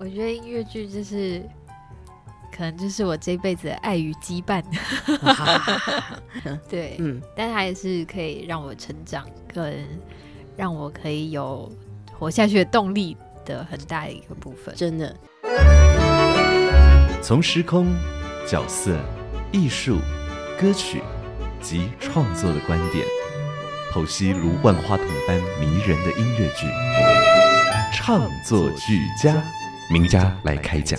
[0.00, 1.42] 我觉得音乐剧就是，
[2.52, 4.62] 可能就是我这辈子的爱与羁绊。
[6.70, 9.84] 对，嗯，但它也是可以让我成长，跟
[10.56, 11.70] 让我可以有
[12.16, 14.72] 活下去的动力的很大的一个部分。
[14.76, 15.16] 真的，
[17.20, 17.92] 从时空、
[18.46, 18.96] 角色、
[19.50, 19.98] 艺术、
[20.60, 21.02] 歌曲
[21.60, 23.04] 及创作的观点，
[23.92, 26.66] 剖析如万花筒般迷人的音乐剧，
[27.92, 29.34] 唱作俱佳，
[29.90, 30.98] 名家来开讲。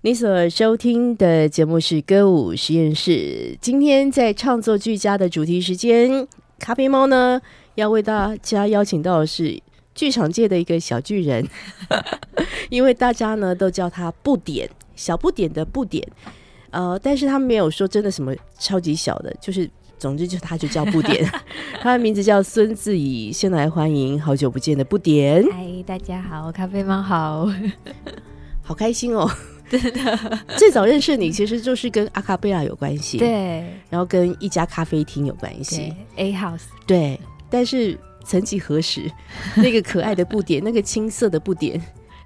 [0.00, 3.56] 你所收听的节目是歌舞实验室。
[3.60, 6.26] 今天在创作俱佳的主题时间，
[6.58, 7.40] 咖啡猫呢
[7.74, 9.60] 要为大家邀请到的是
[9.94, 11.46] 剧场界的一个小巨人，
[12.70, 16.06] 因为大家呢都叫他不点，小不点的不点。
[16.70, 19.68] 呃，但是他没有说真的什么超级小的，就是
[20.02, 21.24] 总之就他就叫不点，
[21.80, 23.30] 他的名字叫孙自怡。
[23.32, 27.48] 先来欢迎好久不见的不点，嗨，大家好，咖啡猫好。
[28.62, 29.30] 好开心哦！
[29.70, 37.20] 真的，最早认识你其实就是跟阿卡贝拉有关系，，对然后跟一家咖啡厅有关系，，A House，对。
[37.48, 39.08] 但是曾几何时，
[39.54, 41.80] 那个可爱的不点，那个青涩的不点，已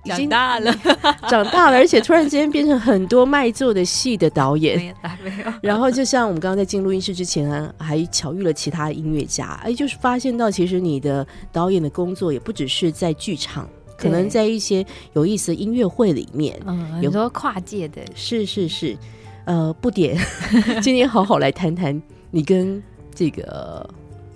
[0.07, 0.75] 长大了，
[1.29, 4.79] 长大了，而且突然之间变成很多卖座的戏的导演。
[4.79, 5.53] 没有没有。
[5.63, 18.97] 然后就像我们刚刚在进录音室之前啊，还巧遇了其他音乐家，哎，就是发现到其实你的导演的工作也不只是在剧场，可能在一些有意思的音乐会里面，嗯，有很多跨界的，是是是，
[19.45, 20.19] 呃，不点，
[20.83, 22.83] 今天好好来谈谈你跟
[23.14, 23.89] 这个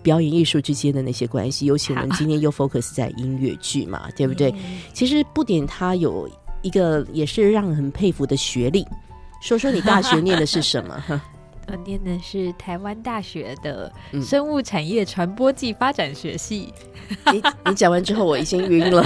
[0.02, 4.50] 表演艺术之间的那些关系，尤其我们今天又 focus 在音乐剧嘛，对不对？
[4.52, 6.28] 嗯其实不点他有
[6.62, 8.86] 一个也是让人很佩服的学历，
[9.42, 11.22] 说说你大学念的是什么？
[11.78, 16.72] 念的是台湾大学的嗯生物产业传播暨发展学系。
[17.32, 19.04] 你你讲完之后，我已经晕了。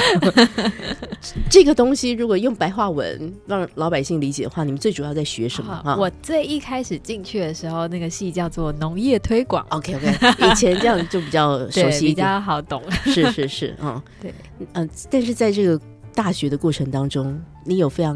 [1.48, 5.72] 这个东西如果用白话文让老百姓理解的话，你们最主要在学什么？
[5.84, 12.14] 啊我最一开始进去的时候，那个系叫做农业推广，OK OK，以前这样就比较熟悉， 比。
[12.14, 12.82] 较好懂。
[13.06, 14.34] 是是是，嗯，对，
[14.74, 15.80] 嗯、但是在这个
[16.14, 18.14] 大学的过程当中，你有非常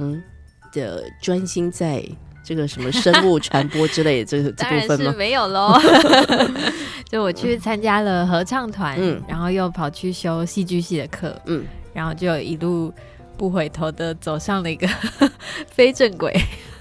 [0.73, 2.05] 的专心在
[2.49, 5.13] 这个什么生物传播之类的这个 这部分吗？
[5.13, 5.79] 是没有喽。
[7.11, 12.91] 就我去参加了合唱团，嗯然后又跑去修戏剧系的课，嗯，然后就一路
[13.37, 14.89] 不回头的走上了一个
[15.69, 16.35] 非正轨。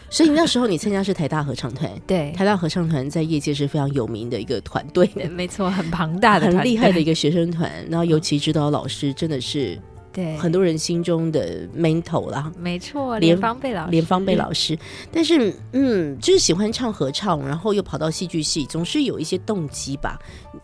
[0.10, 9.78] 所以那时候你参加是台大合唱团，对，台大合唱团在业界是非常有名的一个团队，对没错，很庞大的，很厉害的一个学生团，然后尤其指导老师真的是
[10.18, 12.52] 对，很多人心中的 mentor 啦。
[12.58, 14.80] 没错，连连方贝老师，连方贝老师，
[15.12, 20.18] 但是嗯，就是喜欢唱合唱，然后又跑到戏剧系，总是有一些动机吧。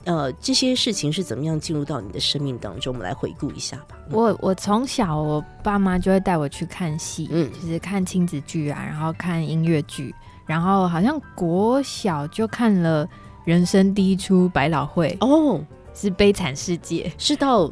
[0.05, 2.91] 呃，这些事情是怎么样进入到你的生命当中？
[2.91, 3.95] 我们来回顾一下吧。
[4.09, 10.15] 我我从小我爸妈就会带我去看戏，嗯就是看亲子剧啊，然后看音乐剧，
[10.47, 13.07] 然后好像国小就看了
[13.45, 17.71] 人生第一出百老汇，哦，是《悲惨世界是到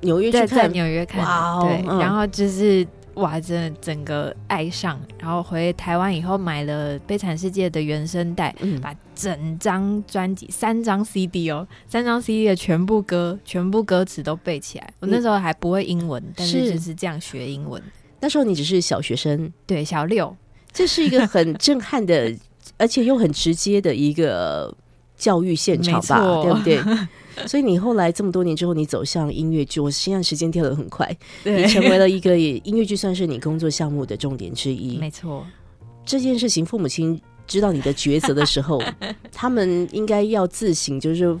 [0.00, 1.24] 纽约》，在在去看，纽约看
[1.60, 1.98] 对，嗯。
[1.98, 14.90] 然后就是哇，真的整个爱上，然后回台湾以后买了《悲惨世界》的原声带，嗯，把整张专辑三张 CD 哦，三张 CD 的全部歌、全部歌词都背起来。
[15.00, 16.72] 我那时候还不会英文，但是是。
[16.74, 17.82] 就是这样学英文。
[18.20, 20.34] 那时候你只是小学生，对，小六，
[20.72, 22.34] 这是一个很震撼的，
[22.78, 24.74] 而且又很直接的一个
[25.20, 26.82] 教育现场吧，对不对？
[27.46, 31.08] 所以你后来这么多年之后，你走向音乐剧，我现在时间跳得很快，
[31.44, 34.96] 你，成为了一个音乐剧算是你工作项目的重点之一。
[34.98, 35.46] 没错，
[36.04, 38.82] 这件事情，父母亲知道你的抉择的时候，
[39.32, 41.34] 他们应该要自省，就是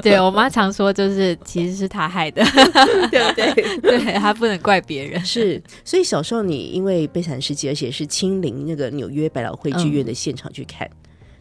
[0.00, 2.42] 对我妈常说，就是其实是他害的，
[3.10, 3.78] 对不对？
[3.80, 5.22] 对他不能怪别人。
[5.24, 10.88] 是，所以小时候你因为《悲惨世界》，而且是亲临那个纽约百老汇剧院的现场去看，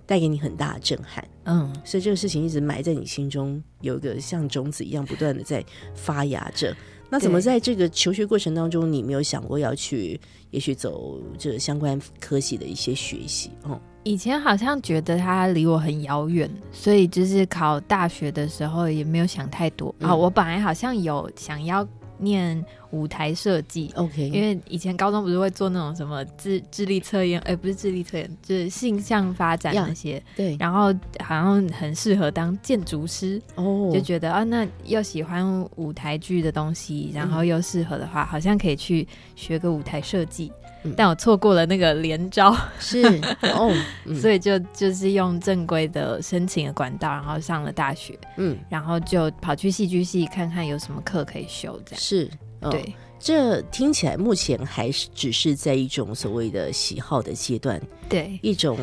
[0.05, 1.23] 带给你很大的震撼。
[1.45, 5.63] 嗯，所以这个事情一直埋在你心中，有一个像种子一样不断的在
[5.95, 6.75] 发芽着。
[7.09, 10.19] 那怎么在这个求学过程当中，你没有想过要去，
[10.49, 13.51] 也许走这相关科系的一些学习？
[13.63, 19.89] 哦，以前好像觉得它离我很遥远，所以就是考大学的时候也没有想太多。
[19.99, 20.17] 啊、嗯。
[20.17, 21.87] 我本来好像有想要
[22.23, 23.91] 念舞台设计。
[23.95, 30.55] OK，因为以前高中不是会做那种什么智智力测验，哎、不是智力测验，就是性向发展那些，对。
[30.59, 37.31] 然后好像很适合当建筑师，哦，就觉得啊，那又喜欢舞台剧的东西，然嗯。
[37.31, 40.51] 后又适合的话，好像可以去学个舞台设计。
[40.83, 43.03] 嗯但我错过了那个连招，是
[43.55, 43.71] 哦，
[44.05, 52.01] 嗯所以就就是用正规的申请的管道，然后上了大学，嗯然后就跑去戏剧系看看有什么课可以修，这样。
[52.01, 52.29] 是。
[52.61, 58.77] 哦对这听起来目前还是只是在一种所谓的喜好的阶段，对，一种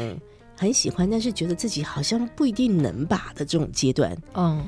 [0.57, 4.17] 很喜欢，但是觉得自己好像不一定能吧的这种阶段。
[4.35, 4.65] 嗯。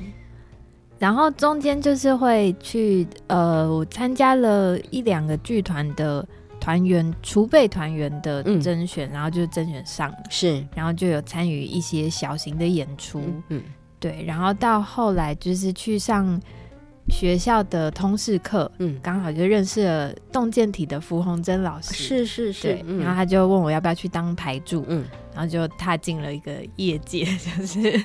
[0.99, 6.23] 然后中间就是会去呃，我参加了一两个剧团的
[6.63, 8.61] 团员储备团员的嗯。
[8.61, 10.09] 甄选，然后就甄选上。
[10.09, 13.19] 了，是，然后就有参与一些小型的演出。
[13.19, 13.63] 嗯嗯。
[13.99, 16.39] 对，然后到后来就是去上
[17.09, 21.93] 学校的通识课，嗯，刚好就认识了动健体的符红珍老师。
[21.93, 22.99] 是是是对，，嗯。
[22.99, 25.05] 然后他就问我要不要去当排助，嗯。
[25.33, 27.25] 然后就踏进了一个业界，
[27.57, 28.01] 就是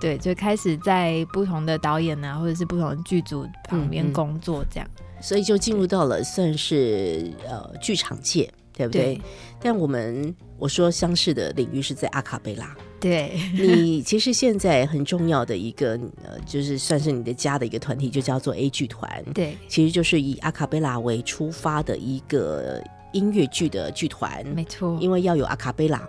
[0.00, 4.88] 对，就开始在不同的导演啊，或者是不同的剧组旁边工作，这样。
[5.20, 9.14] 所以就进入到了算是呃剧场界，对不对？
[9.14, 9.20] 对
[9.62, 12.76] 但我们我说相似的领域是在阿卡贝拉。
[12.98, 22.82] 对， 你其实现在很重要的一个呃，就是算是你的家的一个团体，就叫做 A 剧团，对，其实就是以阿卡贝拉为出发的一个
[23.12, 24.46] 音乐剧的剧团。
[24.54, 26.06] 没错，因为要有阿卡贝拉，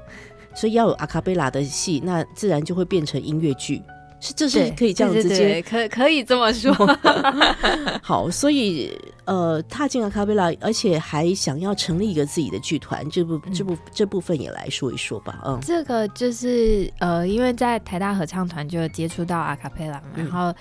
[0.54, 3.82] 所以要有阿卡贝拉的戏，那自然就会变成音乐剧。
[4.22, 6.72] 是，这是可以这样直接对可可以这么说。
[8.02, 8.96] 好，所以
[9.26, 15.42] 呃，踏进了卡贝拉，而且还想要成立一个自己的剧团，这部这部这部分也来说一说吧。
[15.46, 20.54] 嗯这个就是呃，因为在台大合唱团就接触到阿卡贝拉然后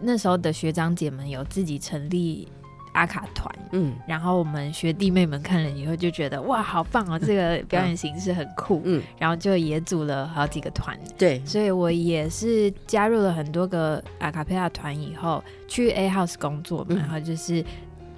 [0.00, 2.48] 那时候的学长姐们有自己成立
[2.96, 3.94] 阿卡团，嗯。
[4.08, 16.96] 然后我们学弟妹们看了以后就觉得哇，好棒哦，这个表演形式很酷，嗯，然后就也组了好几个团，对，所以我也是加入了很多个阿卡贝拉团以后，去 A House 工作嘛，嗯。
[16.96, 17.64] 然后就是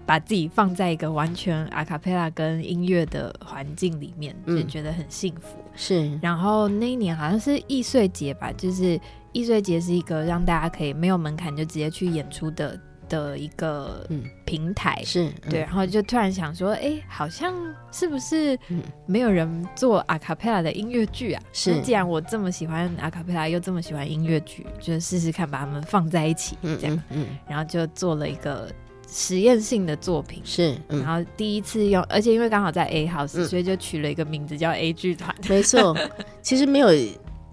[0.07, 4.57] 把自己放在一个完全阿卡贝拉跟音乐的环境里面，嗯。
[4.57, 5.59] 就觉得很幸福。
[5.75, 8.99] 是，然后那一年好像是易碎节吧，就是
[9.33, 15.03] 易碎节是一个让大家可以没有门槛就直接去演出的的一个嗯平台。
[15.05, 17.55] 是，嗯对，然后就突然想说，哎，好像
[17.91, 21.43] 是不是嗯没有人做阿卡贝拉的音乐剧啊？
[21.53, 28.71] 是既然我这么喜欢阿卡贝拉，又这么喜欢音乐剧，就试试看把它们放在一起，嗯这样，嗯嗯，然后就做了一个
[29.11, 30.43] 实验性的作品。
[30.45, 31.09] 是，嗯然。
[31.09, 35.35] 后第一次用，而且因为刚好在 A House，、嗯所以就取了一个名字叫 A 剧团。
[35.49, 35.97] 没错，
[36.43, 36.89] 其实没有，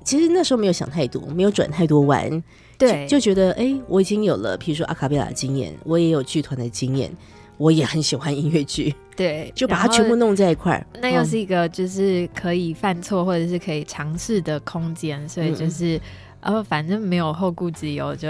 [0.03, 2.43] 其实那时候没有想太多，没有转太多弯，
[2.77, 7.12] 对，就觉得哎、诶我已经有了，比如说阿卡贝拉的经验，我也有剧团的经验，
[7.57, 10.86] 我也很喜欢音乐剧， 对， 就把它全部弄在一块儿。
[11.01, 11.25] 那又嗯。
[11.25, 15.56] 是一个就是可以犯错或者是可以尝试的空间，所以嗯。
[15.56, 16.00] 就是
[16.42, 18.30] 呃，反正没有后顾之忧，就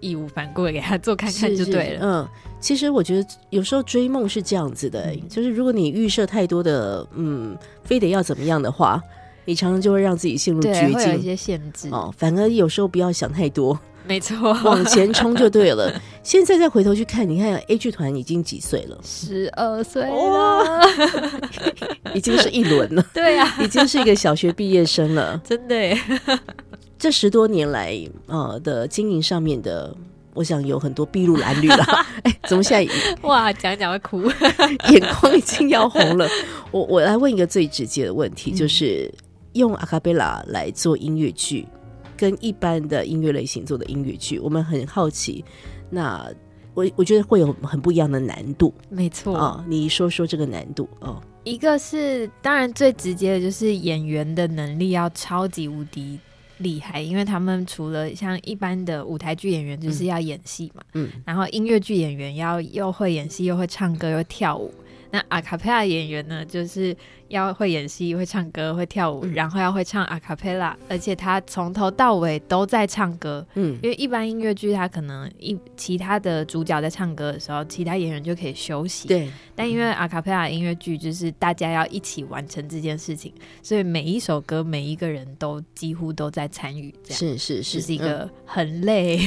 [0.00, 2.00] 义无反顾的给他做看看就是对了。
[2.02, 2.28] 嗯，
[2.60, 5.28] 其实我觉得有时候追梦是这样子的、嗯。
[5.28, 9.00] 就是如果你预设太多的，嗯，非得要怎么样的话，
[9.46, 11.22] 你常常就会让自己陷入对，绝会有一境。
[11.22, 15.90] 些限制，哦，反而有时候不要想太多，没错，往前冲就对了。
[16.22, 20.82] 现在再回头去看，你看 A 剧团已经几岁了，十二岁哇了，
[22.12, 25.40] 已经是一轮了，对啊，已经是一个小学毕业生了。
[25.46, 25.98] 真的耶，
[26.98, 29.94] 这十多年来，呃的经营上面的，
[30.34, 31.84] 我想有很多筚路蓝缕了。
[32.22, 32.92] 哎，怎么现在
[33.22, 34.22] 哇，讲一讲会哭。
[34.90, 36.28] 眼眶已经要红了？
[36.72, 39.12] 我我来问一个最直接的问题，嗯就是
[39.56, 41.66] 用阿卡贝拉来做音乐剧，
[42.16, 45.44] 跟一般的音乐类型做的音乐剧，我们很好奇。
[45.90, 46.30] 那
[46.74, 51.20] 我我觉得会有很不一样的难度没错，啊、你说说这个难度哦。
[51.44, 56.18] 一个是当然最直接的就是演员的能力要超级无敌
[56.58, 64.74] 厉害，因为他们除了像一般的舞台剧演员就是要演戏嘛，嗯然后音乐剧演员要又会演戏又会唱歌又跳舞。
[65.16, 66.94] 那阿卡贝拉演员呢，就是
[67.28, 73.44] 要会演戏、会唱歌、会跳舞，嗯然后要会唱阿卡贝拉，而且他从头到尾都在唱歌。
[73.54, 79.08] 嗯因为一般音乐剧，他可能一其他的主角在唱歌的时候，其他演员就可以休息。
[79.08, 83.32] 对，但因为阿卡贝拉音乐剧就是大家要一起完成这件事情，
[83.62, 89.18] 所以每一首歌每一个人都几乎都在参与，这样是是是，一嗯个很累、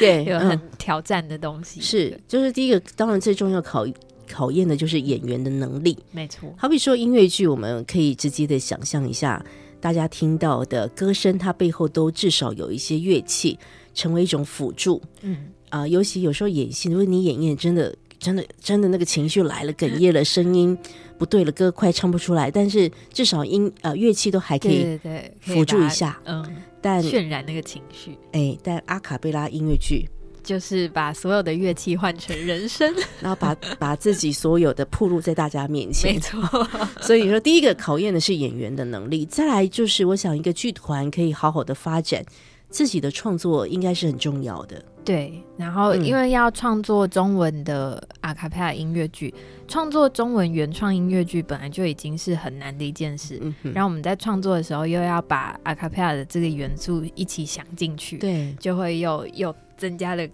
[0.00, 1.80] 对， 又嗯很挑战的东西。
[1.80, 3.86] 是，就是第一个，当然最重要考
[4.32, 5.96] 考验的就是演员的能力。
[6.10, 9.44] 没错，好比说音乐剧，我们可以直接的想象一下，
[9.78, 13.58] 大家听到的歌声，它背后都至少有一些乐器
[13.92, 15.02] 成为一种辅助。
[15.20, 15.36] 嗯，
[15.68, 20.76] 啊、尤其有时候演戏，如果你演演真的真的真的那个情绪来了，哽咽了，声音
[21.18, 26.20] 不对了，歌快唱不出来，但是至少音呃乐器都还可以对对辅助一下。
[26.24, 26.44] 嗯，
[26.80, 30.08] 但渲染那个情绪，哎，但阿卡贝拉音乐剧，
[30.42, 36.68] 就是把所有的乐器换成人声， 然后把把自己所有的铺露在大家面前 没，错，
[37.00, 42.24] 所以说第一个考验的是演员的能力，再来就是我想一个剧团可以好好的发展
[42.68, 44.84] 自己的创作，应该是很重要的。
[45.04, 45.32] 对。
[45.56, 49.32] 然后嗯因为要创作中文的阿卡贝拉音乐剧，
[49.72, 53.38] 创作中文原创音乐剧本来就已经是很难的一件事。
[53.40, 60.28] 嗯，然后我们在创作的时候，又要把阿卡贝拉的这个元素一起想进去，对，就会又又增加了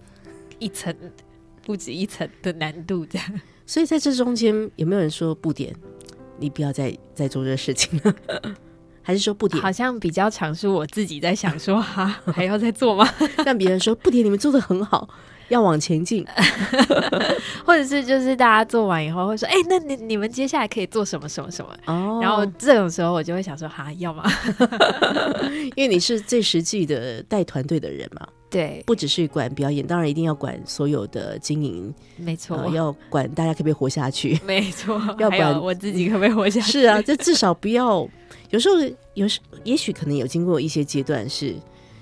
[0.59, 0.93] 一层
[1.65, 3.41] 不止一层的难度，这样。
[3.65, 5.73] 所以在这中间有没有人说不点，
[6.37, 8.13] 你不要再再做这个事情了？
[9.01, 13.07] 还是说不点好像比较常是我自己在想说，哈，还要再做吗？
[13.45, 15.07] 但别人说不点，你们做的很好，
[15.49, 16.25] 要往前进？
[17.65, 21.71] 或者是就是大家做完以后会说，哎、那你你们接下来可以做什么什么什么？
[21.85, 24.23] 哦然后这种时候我就会想说，哈，要吗？
[25.75, 34.39] 因为你是最实际的带团队的人嘛，对，不只是管表演，当然一定要管所有的经营，没错，呃，要管大家可不可以活下去。
[34.45, 36.71] 没错， 要不然我自己可不可以活下去？
[36.71, 38.07] 是啊，这至少不要。
[38.49, 38.75] 有时候，
[39.13, 41.53] 有时也许可能有经过一些阶段是，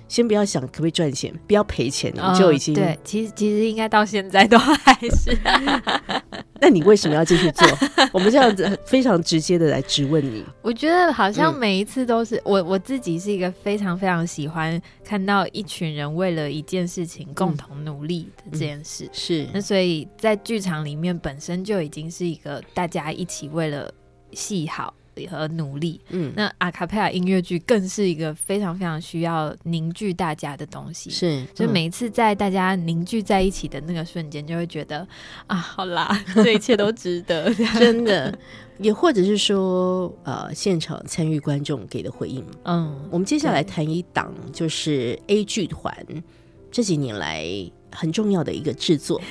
[0.08, 2.74] 先不要想可不可以赚钱，不要赔钱，你嗯就已经。
[2.74, 5.38] 对，其实其实应该到现在都还是
[6.60, 7.68] 那你为什么要继续做？
[8.12, 10.44] 我们这样子非常直接的来质问你。
[10.62, 19.08] 我觉得好像嗯每一次都是、我我自己是一个非常非常喜欢看到一群人为了一件事情共同努力的这件事。
[19.14, 23.92] 是那所以在剧场里面本身就已经是一个大家一起为了
[24.32, 24.94] 戏好
[25.26, 26.00] 和努力。
[26.10, 31.10] 嗯，那阿卡贝拉音乐剧更是一个非常非常需要凝聚大家的东西。
[31.10, 35.08] 是，嗯所以每一次在大家凝聚在一起的那个瞬间，就会觉得
[35.48, 37.52] 啊，好啦， 这一切都值得。
[37.80, 38.38] 真的，
[38.80, 42.46] 也或者是说，呃，现场参与观众给的回应。
[42.66, 45.96] 嗯，我们接下来谈一档，就是 A 剧团
[46.70, 47.48] 这几年来
[47.92, 49.22] 很重要的一个制作，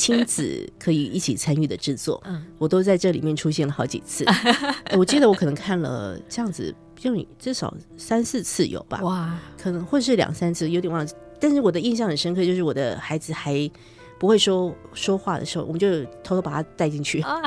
[0.00, 2.22] 亲子可以一起参与的制作。
[2.26, 4.24] 嗯我都在这里面出现了好几次。
[4.24, 11.14] 呃 我记得我可能看了这样子，就至少三四次有吧，哇，可能或是两三次，有点忘记。
[11.38, 13.70] 但是我的印象很深刻，就是我的孩子还
[14.18, 17.40] 不会说说话的时候，我们就偷偷把他带进去啊，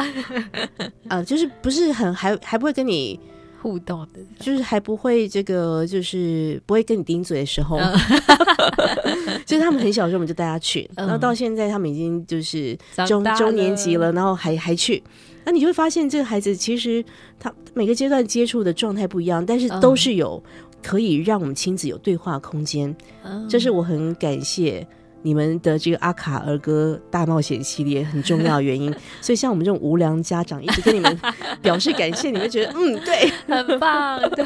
[1.10, 3.20] 啊、就是不是很还还不会跟你，
[3.64, 7.98] 互动的，就是还不会这个，就是不会跟你顶嘴的时候，嗯。
[9.48, 11.08] 就是他们很小的时候我们就带他去，嗯。
[11.08, 12.78] 然后到现在他们已经就是
[13.08, 15.02] 中中年级了了，然后还还去。
[15.46, 17.04] 那你就会发现，这个孩子其实
[17.40, 19.98] 他每个阶段接触的状态不一样，但是都嗯。
[19.98, 20.44] 是有
[20.82, 22.94] 可以让我们亲子有对话空间。
[23.24, 23.48] 嗯。
[23.48, 24.86] 这是我很感谢
[25.24, 28.94] 你们的这个阿卡儿歌大冒险系列很重要的原因。
[29.22, 31.20] 所以像我们这种无良家长，一直跟你们
[31.62, 34.20] 表示感谢，你们觉得嗯对，很棒。
[34.32, 34.46] 对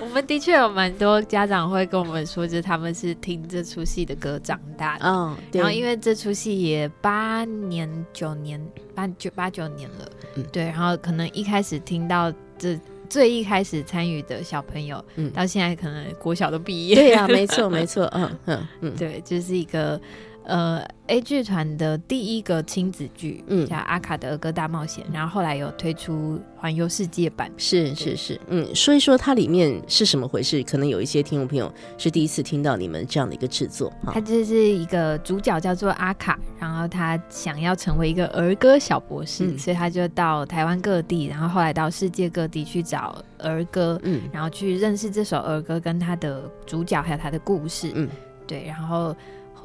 [0.00, 5.06] 我们的确有蛮多家长会跟我们说，就是他们是听这出戏的歌长大的。
[5.06, 8.60] 嗯，对，然后，因为这出戏也八年、九年、
[8.94, 10.64] 八九八九年了，嗯对。
[10.64, 12.78] 然后可能一开始听到这
[13.14, 15.30] 最一开始参与的小朋友，嗯。
[15.30, 20.00] 到现在可能国小都毕业，对呀、没错 没错，嗯嗯嗯，对，就、是一个
[20.44, 23.66] 呃 A 剧团的第一个亲子剧，嗯。
[23.66, 30.62] 叫《阿卡的儿歌大冒险》，然后后来有推出环游世界版，是是是，嗯，说一说它里面是什么回事？
[30.62, 34.12] 可能有一些听众朋友是第一次听到你们这样的一个制作哈。
[34.14, 34.20] 他。
[34.20, 39.58] 就是一个主角叫做阿卡，然后他想要成为一个儿歌小博士，嗯。
[39.58, 44.22] 所以他就到台湾各地，然后后来到世界各地去找儿歌，嗯。
[44.32, 48.08] 然后去认识这首儿歌跟他的主角还有他的故事，嗯。
[48.46, 49.16] 对，然后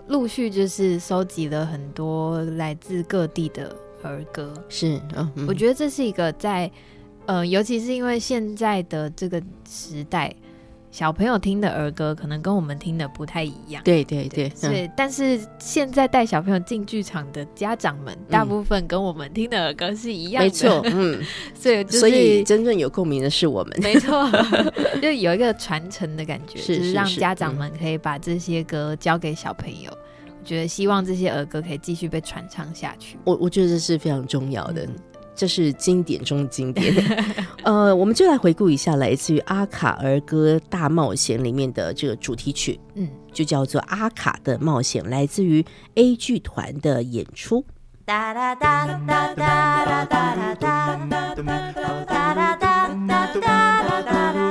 [0.10, 5.00] 陆续就是收集了很多来自各地的儿歌，是
[5.48, 6.70] 我觉得这是一个在
[7.26, 10.36] 呃，尤其是因为现在的这个时代，
[10.92, 13.84] 小朋友听的儿歌可能跟我们听的不太一样。
[13.84, 21.22] 对对对，嗯所以，但是现在带小朋友进剧场的家长们，大部分跟我们听的儿歌是一样的，没错，， 嗯，
[21.54, 23.80] 所以就是所以真正有共鸣的是我们。
[23.82, 24.28] 没错，
[25.02, 29.92] 就有一个传承的感觉，是就是让家长们可以把这些歌交给小朋友。
[30.42, 33.18] 我觉得希望这些儿歌可以继续被传唱下去。
[33.26, 34.96] 我我觉得这是非常重要的，嗯
[35.40, 36.94] 这是经典中的经典。
[37.64, 45.66] 呃，我们就来回顾一下来自于《阿卡儿歌大冒险》里面的这个主题曲，嗯，就叫做《阿卡的冒险》，来自于
[45.96, 47.64] A 剧团的演出。
[48.04, 51.00] 哒哒哒哒哒哒哒哒哒。
[54.16, 54.49] 哒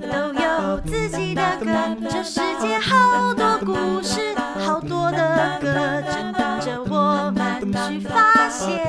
[0.00, 1.66] 都有自己的歌。
[2.10, 8.82] 这世界好多故事，好多的歌，正等着我们去发现。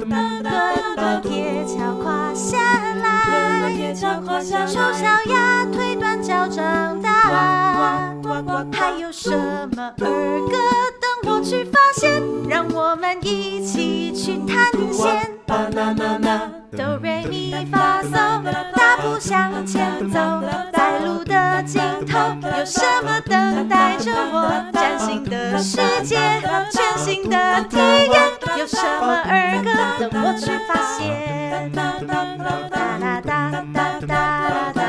[0.00, 0.08] 滚
[0.96, 2.56] 滚铁桥跨下
[3.02, 8.14] 来，丑小鸭腿短脚长大。
[8.72, 9.30] 还有什
[9.76, 9.92] 么？
[9.98, 10.56] 儿歌
[11.00, 12.22] 等我去发现？
[12.48, 15.30] 让我们一起去探险。
[16.76, 18.42] 哆瑞咪发嗦，
[18.74, 20.18] 大步向前走，
[20.72, 22.18] 在路的尽头，
[22.58, 23.20] 有什么？
[23.26, 24.50] 等待着我？
[24.72, 26.16] 崭新的世界，
[26.72, 28.20] 全新的体验，
[28.58, 29.14] 有什么？
[29.24, 31.70] 儿歌等我去发现？
[31.72, 32.36] 哒啦
[32.68, 34.83] 哒哒哒哒哒。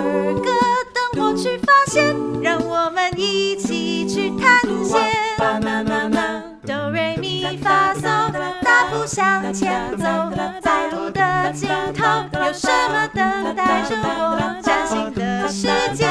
[0.00, 0.50] 儿歌
[0.92, 2.14] 等我去发现？
[2.42, 5.00] 让我们一起去探险。
[6.66, 8.02] 哆瑞咪发嗦，
[8.62, 10.04] 大步向前走，
[10.62, 14.60] 在路的尽头，有什么等待着我？
[14.62, 16.06] 崭新的世界，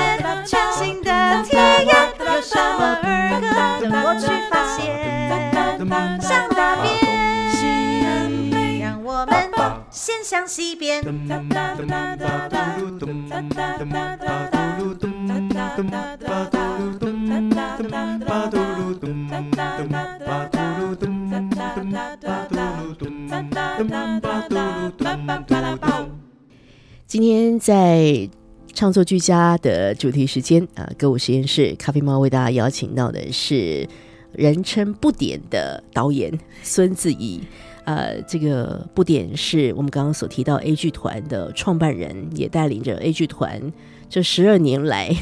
[0.45, 3.45] 全新的体验，有什么儿歌
[3.89, 4.83] 等我去发现？
[6.21, 7.02] 像大便，让
[9.63, 11.01] 我们先向西边。
[27.07, 28.29] 今天在
[28.73, 33.87] 创作俱佳的主题时间啊，歌舞实验室咖啡猫为大家邀请到的是
[34.33, 37.41] 人称不点的导演孙自怡。
[37.85, 43.61] 呃，这个不点是我们刚刚所提到 A 剧团的创办人，也带领着 A 剧团
[44.09, 45.13] 这十二年来，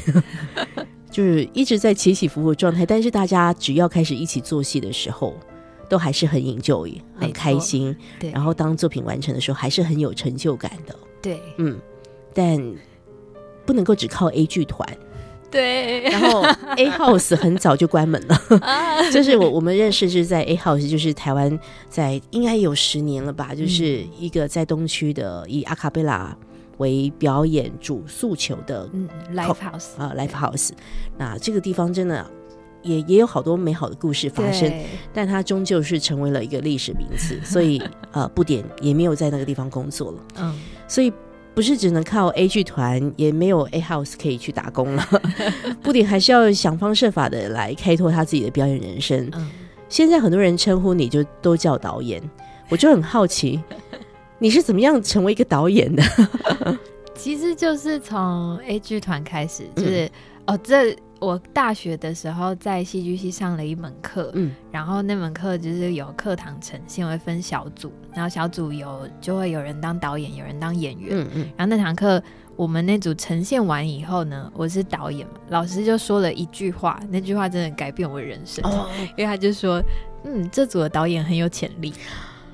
[1.10, 2.86] 就是一直在起起伏伏的状态。
[2.86, 5.34] 但是大家只要开始一起做戏的时候，
[5.88, 7.94] 都还是很 enjoy，很开心。
[8.20, 10.96] 对，然后当作品完成的时候，还是很有成就感的。
[11.20, 11.78] 对嗯，
[12.32, 12.60] 但
[13.66, 14.88] 不能够只靠 A 剧团，
[15.52, 16.40] 对， 然后
[16.76, 18.40] A House 很早就关门了。
[19.12, 21.56] 就是我我们认识是在 A House，就是台湾
[21.88, 26.34] 在应该有十年了吧，就是一个在东区的以阿卡贝拉
[26.78, 30.70] 为表演主诉求的嗯，Live House 啊 Live House。
[31.18, 32.26] 那这个地方真的
[32.82, 34.72] 也也有好多美好的故事发生，
[35.12, 40.18] 但它终究是成为了一个历史名词，所以呃不点也没有在那个地方工作了。
[40.38, 41.12] 嗯，所以
[41.54, 45.06] 不是只能靠 A 剧团，也没有 A House 可以去打工了。
[45.82, 49.28] 布丁还是要想方设法的来开拓他自己的表演人生。
[49.34, 49.50] 嗯，
[49.88, 52.22] 现在很多人称呼你就都叫导演，
[52.70, 53.62] 我就很好奇，
[54.38, 56.02] 你是怎么样成为一个导演的？
[57.14, 60.10] 其实就是从 A 剧团开始，嗯就是、
[60.46, 64.52] 哦，这我大学的时候在戏剧系上了一门课，嗯。
[64.72, 71.50] 然后那门课就是有课堂呈现，会分小组，然后小组有就会有人当导演，有人当演员，嗯嗯。
[71.56, 72.20] 然后那堂课
[72.56, 79.80] 我们那组呈现完以后呢，我是导演嘛，老师就说了一句话，那句话真的改变我人生，哦，因为他就说，
[80.24, 81.94] 嗯，这组的导演很有潜力，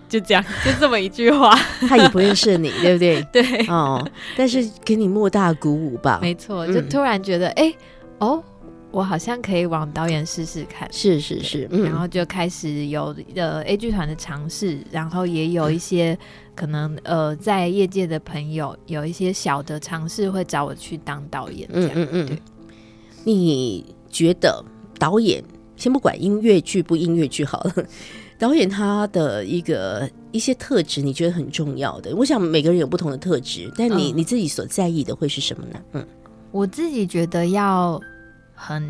[0.09, 1.55] 就这样， 就这么一句话，
[1.89, 3.23] 他也不认识你，对不对？
[3.33, 6.19] 对，哦，但是给你莫大鼓舞吧？
[6.21, 6.75] 没错，嗯。
[6.75, 7.75] 就突然觉得，哎、
[8.19, 8.43] 哦，
[8.91, 10.89] 我好像可以往导演试试看。
[10.93, 16.19] 是是是，嗯，然后就开始有呃 A 剧团的尝试，然后也有一些
[16.55, 21.91] 可能 呃在业界的朋友有一些小的尝试会找我去当导演，这样。
[21.95, 22.39] 嗯嗯嗯对，
[23.25, 24.65] 你觉得
[24.99, 25.43] 导演
[25.77, 27.75] 先不管音乐剧不音乐剧好了，
[28.39, 32.17] 导演他的一个一些特质，你觉得很重要的？
[32.17, 35.81] 我想每个人有不同的特质，但你、嗯你自己所在意的会是什么呢？
[35.93, 36.07] 嗯
[36.51, 38.01] 我自己觉得要
[38.59, 38.83] 很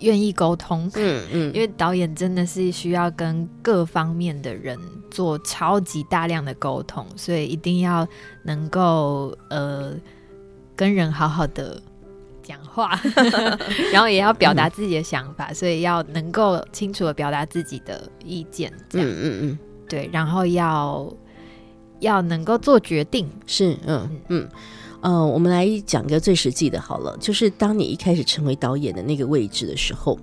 [0.00, 0.90] 愿意沟通。
[0.94, 4.76] 嗯嗯，因为导演真的是需要跟各方面的人
[5.10, 8.06] 做超级大量的沟通，所以一定要
[8.42, 9.92] 能够呃
[10.74, 11.80] 跟人好好的
[12.42, 12.98] 讲话，
[13.92, 21.12] 然后也要表达自己的想法，所以要能够清楚的表达自己的意见，这样、嗯嗯嗯，对，然后要
[22.00, 24.10] 要能够做决定，是嗯。
[24.28, 24.48] 嗯。
[25.02, 30.18] 嗯，我们来讲个最实际的好了，就是当你一开始成为导演的那个位置的时候，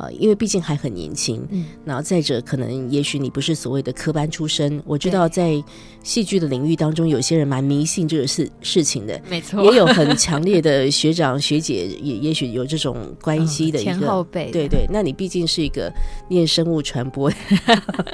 [0.00, 4.82] 呃，因为毕竟还很年轻，嗯，然后再者，可能也许你不是所谓的科班出身。
[4.86, 5.62] 我知道在
[6.02, 15.92] 戏剧的领域当中，有些人蛮迷信这个事事情的，没错，也有很强烈的学长学姐，也也许有这种关系的一个、嗯前后辈，对对，那你毕竟是一个
[16.28, 17.30] 念生物传播，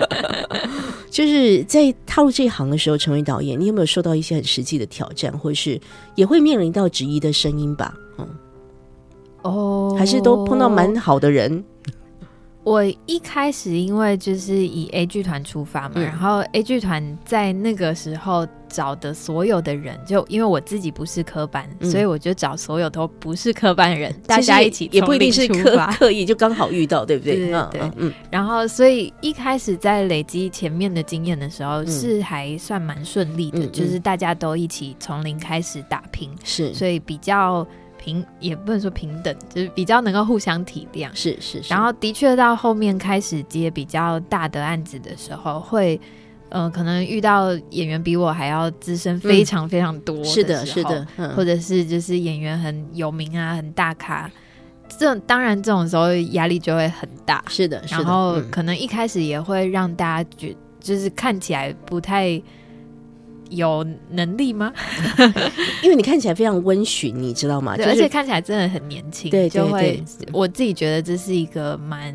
[1.11, 5.81] 就是在踏入这一行的时候，成为导演，你有没有受到一些很实际的挑战，或是
[6.15, 7.95] 也会面临到质疑的声音吧？
[8.19, 8.27] 嗯，
[9.47, 11.65] 哦，还是都碰到蛮好的人？
[12.65, 16.03] 我一开始因为就是以 A 剧团出发嘛，嗯。
[16.03, 21.89] 然后 A 剧团在那个时候找的所有的人，就因为我自己不是科班，嗯。
[21.89, 25.93] 所以我就找所有都不是科班人，大家一起也不一定是刻从零出发。
[25.93, 27.37] 刻意，就刚好遇到，对不对？
[27.37, 27.81] 对对嗯对。
[27.83, 31.87] 嗯嗯，然后，所以一开始在累积前面的经验的时候，嗯。
[31.87, 36.75] 是还算蛮顺利的，就是大家都一起从零开始打拼，是。
[36.75, 37.65] 所以比较
[38.07, 41.09] 平，也不能说平等，就是比较能够互相体谅。
[41.13, 46.01] 是是是，然后的确到后面开始接比较大的案子的时候，会
[46.49, 54.31] 呃可能遇到演员比我还要资深非常非常多是的，是的，嗯或者是就是演员很有名啊，很大咖。
[54.99, 62.41] 这当然这种时候压力就会很大，是的，是的然后嗯可能一开始也会让大家觉就是看起来不太
[63.51, 64.73] 有能力吗？
[65.83, 67.77] 因为你看起来非常温驯，你知道吗？
[67.77, 72.15] 对，就是而且看起来真的很年轻，对对就会我自己觉得这是一个蛮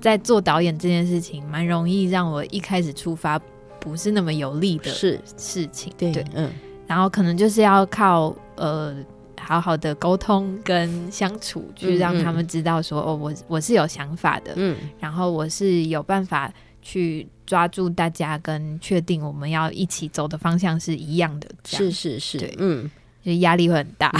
[0.00, 3.38] 在做导演这件事情蛮容易让我一开始出发
[3.80, 6.50] 不是那么有利的事，事情，对对，嗯，
[6.86, 8.96] 然后可能就是要靠呃。
[9.40, 16.52] 好好的沟通跟相处，去让他们知道说，哦，我我是有想法的，嗯，然后我是有办法
[16.88, 22.90] 去抓住大家，跟确定我们要一起走的方向是一样的，是是是对，嗯，
[23.22, 24.10] 就压力会很大。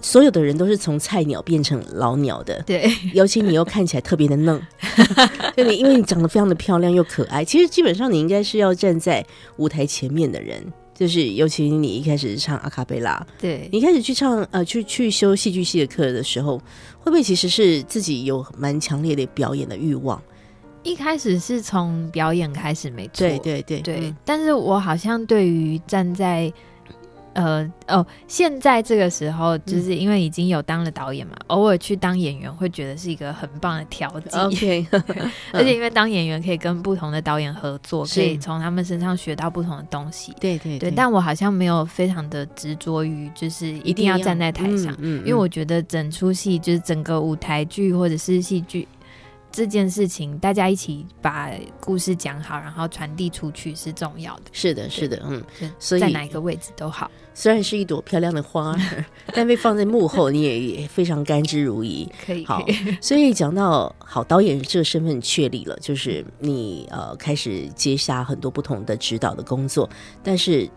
[0.00, 4.58] 所有的人都是从菜鸟变成老鸟的， 对，尤其你又看起来特别的嫩，
[5.54, 9.22] 就你因为你长得非常的漂亮又可爱，其实基本上你应该是要站在
[9.58, 10.64] 舞台前面的人。
[10.94, 16.56] 就是，尤其你一开始是唱阿卡贝拉，对，你一开始去唱呃去去修戏剧系的课的时候，
[17.00, 20.18] 会不会其实是自己有蛮强烈的表演的欲望？
[20.86, 24.16] 一开始是从表演开始，没错，对对对对嗯。
[24.24, 26.52] 但是我好像对于站在
[27.34, 34.38] 呃哦，现在这个时候，就是因为已经有当了导演嘛，偶尔去当演员，会觉得是一个很棒的调剂。
[34.38, 34.86] OK，
[35.52, 40.32] 而且因为当演员可以跟不同的导演合作，可以从他们身上学到不同的东西。
[40.40, 40.78] 对对。
[40.78, 48.88] 对，但我好像没有非常的执着于，就是一定要站在台上，嗯因为我觉得整出戏就是整个舞台剧或者是戏剧
[49.50, 54.42] 这件事情，大家一起把故事讲好，然后传递出去是重要的。
[54.52, 55.42] 是的，是的，嗯，
[55.78, 62.06] 所以在哪一个位置都好，虽然是一朵漂亮的花儿，但被放在幕后，你也也非常甘之如饴。
[62.26, 62.96] 可以好可以。
[63.00, 69.88] 所以讲到好导演这个身份确立了，就是你呃开始接下很多不同的指导的工作，
[70.22, 70.68] 但是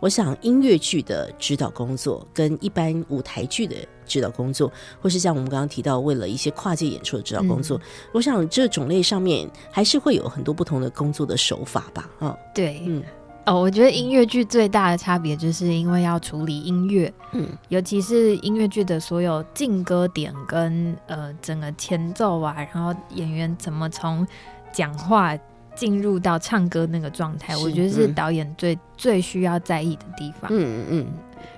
[0.00, 3.74] 我想音乐剧的指导工作跟一般舞台剧的
[4.06, 7.80] 指导工作，或是像我们刚刚提到为了一些跨界演出的指导工作，
[8.12, 13.02] 我想这种类上面还是会有很多不同的工作的手法吧，啊、对，嗯。
[13.46, 17.48] 哦，我觉得音乐剧最大的差别就是因为要处理音乐，嗯。
[17.68, 24.26] 尤其是音乐剧的所有进歌点跟呃整个前奏啊，然后演员怎么从
[24.70, 25.34] 讲话
[25.78, 30.50] 进入到唱歌那个状态，我觉得是嗯导演最、最需要在意的地方。
[30.52, 31.06] 嗯嗯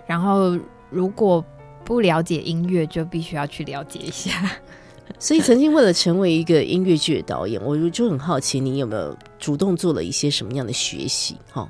[0.07, 0.59] 然后
[0.91, 1.43] 如果
[1.85, 4.31] 不了解音乐，就必须要去了解一下。
[5.19, 11.37] 所以曾经为了成为一个音乐剧的导演，我就很好奇你有没有主动做了一些什么样的学习？
[11.53, 11.69] 哈、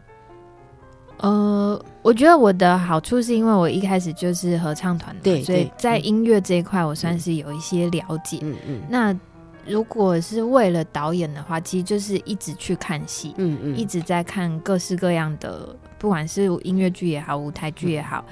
[1.19, 8.39] 呃，我觉得我的好处是因为我一开始就是合唱团的，对所以在音乐这一块我算是有一些了解。
[8.43, 9.19] 嗯嗯那
[9.71, 18.25] 如果是为了导演的话，其实就是一直去看戏，嗯嗯，一直在看各式各样的，不管是音乐剧也好，舞台剧也好，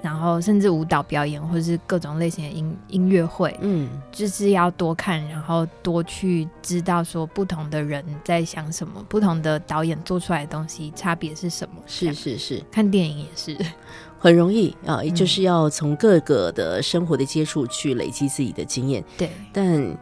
[0.00, 3.88] 然后甚至舞蹈表演或是各种类型的音音乐会，嗯。
[4.12, 11.74] 就是要多看，然后多去知道说不同的人在想什么，不同的导演做出来的东西差别是什么。
[11.86, 13.56] 是是是，看电影也是，
[14.20, 19.02] 很容易啊，就是要从各个的生活的接触去累积自己的经验。
[19.18, 19.98] 对，但，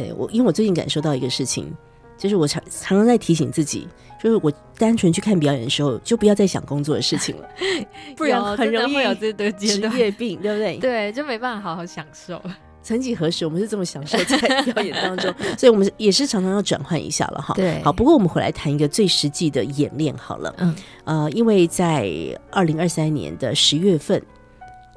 [0.00, 1.70] 呃，我因为我最近感受到一个事情，
[2.16, 3.86] 就是我常常常在提醒自己，
[4.22, 7.48] 就是我单纯去看表演的时候，就不要再想工作的事情了，
[8.16, 10.76] 不然很容易会有这个职，业病，对不对？
[10.80, 12.40] 对，就没办法好好享受。
[12.82, 17.52] 曾几何时，我们是这么享受在表演当中，所以我们也是常常要转换一下了哈。
[17.54, 20.54] 对好，不过我们回来谈一个最实际的演练好了。
[20.56, 22.10] 嗯，呃，因为在
[22.50, 24.20] 二零二三年的十月份，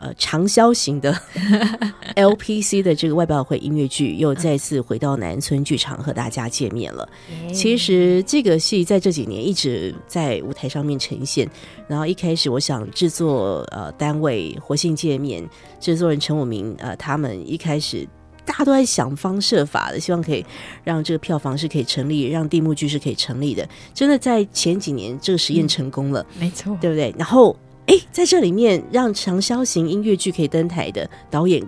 [0.04, 1.18] 呃长销型的
[2.16, 7.08] LPC 的这个外表会音乐剧，又再次回到南村剧场和大家见面了。
[7.54, 11.50] 其实这个戏在这几年一直在舞台上面呈现，
[11.88, 15.48] 然后一开始我想制作呃单位活性界面
[15.80, 18.06] 制作人陈武明呃他们一开始。
[18.46, 20.46] 大家都在想方设法的，希望可以
[20.84, 23.66] 让这个票房是可以成立，让地幕剧是可以成立的。
[23.94, 27.16] 真的在前几年这个实验成功了，没错，对不对？
[27.18, 27.56] 然后，
[27.88, 31.62] 哎，在这里面让长销型音乐剧可以登台的导演，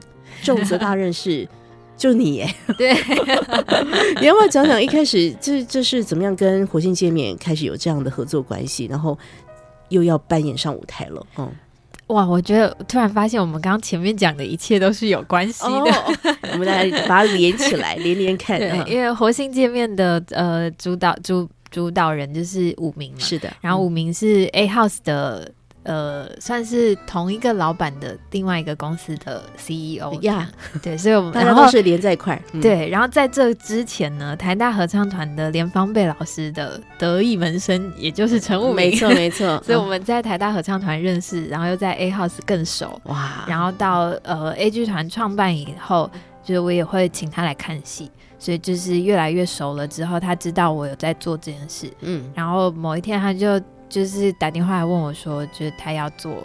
[0.43, 1.47] 重责大任是
[1.97, 2.93] 就你耶，对，
[4.19, 9.17] 你要不要讲讲一开始这这是怎么样跟火星见面开始有这样的合作关系，然后
[9.89, 11.25] 又要扮演上舞台了？
[11.37, 11.49] 嗯，
[12.07, 15.69] 哇，我觉得突然发现我们刚刚前面讲的一切都是有关系的。
[15.69, 16.13] 哦
[16.53, 18.57] 我们来把它连起来，连连看。
[18.59, 25.51] 对，嗯因为活性界面的呃主导主主导人就是武明嘛，是的，然后武明是 A House 的
[25.85, 30.49] 呃，算是同一个老板的另外一个公司的 CEO 呀，
[30.81, 32.41] 对，所以我们 然后大家都是连在一块儿。
[32.53, 39.61] 嗯，对，然后在这之前呢，台大合唱团的连芳贝老师的得意门生，也就是陈武明，没错， 没错。
[39.63, 46.09] 所以我嗯们在台大合唱团认识，然后又在 A House 更熟，哇，然后到呃 A 剧团创办以后，
[46.43, 53.61] 就是我也会请他来看戏，所以就是越来越熟了之后，他知道我有在做这件事，嗯，然后某一天他就
[53.95, 56.43] 就是打电话来问我说，就是他要做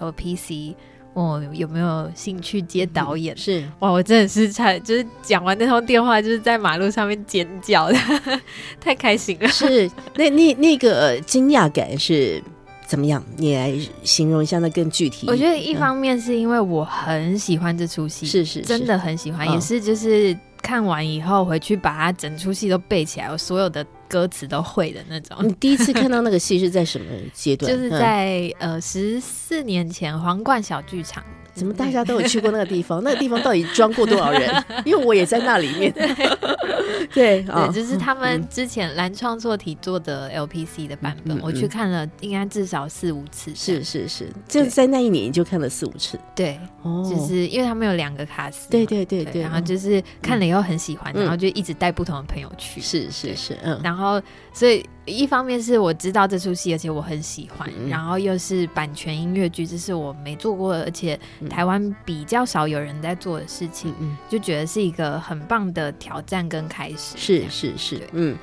[0.00, 0.74] LPC，
[1.12, 3.36] 问我有没有兴趣接导演。
[3.36, 7.98] 是哇，我真的是差，就是讲完那通电话，就是在马路上面尖叫的，
[8.80, 9.48] 太开心了。
[9.52, 12.42] 是，那那那个呃惊讶感是
[12.86, 13.22] 怎么样？
[13.36, 15.26] 你来形容一下，那更具体。
[15.28, 25.36] 我觉得一方面是因为我很喜欢这出戏，是是真的很喜欢，嗯也是就是看完以后回去把它整出戏都背起来，我所有的歌词都会的那种。
[25.42, 27.70] 你第一次看到那个戏是在什么阶段？
[27.72, 31.24] 就是嗯在、呃十四年前皇冠小剧场，
[31.56, 33.02] 怎么大家都有去过那个地方？
[33.02, 34.64] 那个地方到底装过多少人？
[34.84, 35.92] 因为我也在那里面。
[37.12, 43.54] 对 啊对，，就是他们之前蓝创作体做的 LPC 的版本，嗯嗯我去看了，应该至少四五次。
[43.54, 52.80] 是是是，就在那一年就看了四五次对，哦，就是因为他们有两个卡司嘛，对对对对，然后就是看了以后很喜欢，嗯然后就一直带不同的朋友去。
[52.80, 54.20] 是是是，嗯，然后，
[54.56, 64.16] 所以一方面是我知道这出戏，而且我很喜欢，嗯然后又是版权音乐剧，这是我没做过，而且嗯台湾比较少有人在做的事情，嗯嗯。
[64.30, 67.18] 就觉得是一个很棒的挑战跟开始。
[67.18, 68.34] 是是是，嗯，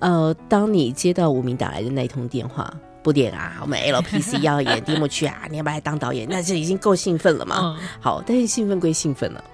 [0.00, 2.68] 呃，当你接到吴明打来的那一通电话，
[3.00, 6.26] 不点啊，我们 LPC 要演地幕剧啊，你要不要来当导演？
[6.28, 7.78] 那就已经够兴奋了嘛？
[7.80, 9.44] 嗯，好，但是兴奋归兴奋了，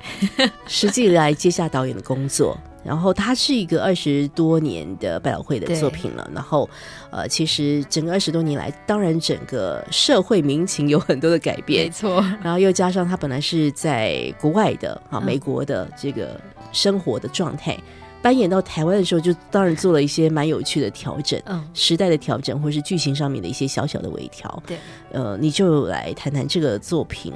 [0.66, 2.56] 实际来接下导演的工作。
[2.86, 6.30] 然后它是一个二十多年的百老汇的作品了。
[6.32, 6.68] 然后，
[7.10, 16.40] 呃，其实整个二十多年来，当然整个社会民情有很多的改变没，错，然后又加上他本来是在国外的啊，嗯美国的这个
[16.72, 17.76] 生活的状态，
[18.22, 24.62] 搬演到台湾的时候，就当然做了一些蛮有趣的调整，嗯，时代的调整，或是剧情上面的一些小小的微调。
[24.66, 24.78] 对，
[25.10, 27.32] 呃，你就来谈谈这个作品。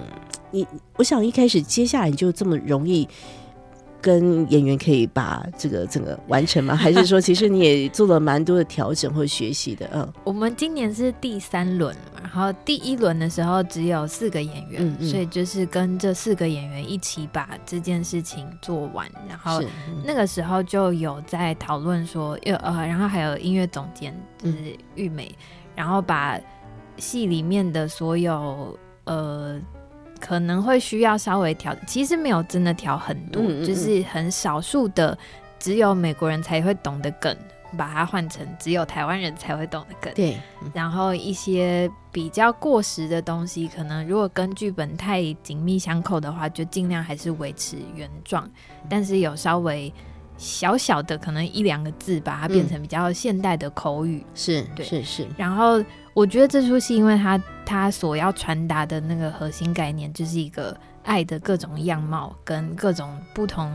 [0.52, 3.08] 你，我想一开始接下来你就这么容易。
[4.00, 6.74] 跟演员可以把这个整个完成吗？
[6.76, 9.88] 还是说，其实你也做了蛮多的调整或学习的？
[9.92, 19.62] 嗯，我们今年是第三轮嘛，然后第一轮的时候只有四个演员，嗯嗯所以就是跟这四个演员一起把这件事情做完，然后
[20.04, 25.34] 那个时候就有在讨论说，呃呃，然后还有音乐总监就是嗯玉美，
[25.74, 26.38] 然后把
[26.96, 29.60] 戏里面的所有呃
[30.20, 33.64] 可能会需要稍微调，其实没有真的调很多，嗯嗯嗯。
[33.64, 35.16] 就是很少数的，
[35.58, 37.36] 只有美国人才会懂的梗，
[37.76, 40.12] 把它换成只有台湾人才会懂的梗。
[40.14, 48.48] 对，嗯然后一些比较过时的东西，可能如果跟剧本太紧密相扣的话，就尽量还是维持原状，
[48.88, 49.92] 但是有稍微
[50.36, 54.24] 小小的可能一两个字，把它变成比较现代的口语。
[54.34, 54.84] 是对。
[54.84, 63.70] 是是，然后我觉得这出戏，因为它它所要传达的那个核心概念，就是一个爱的各种样貌，跟各种不同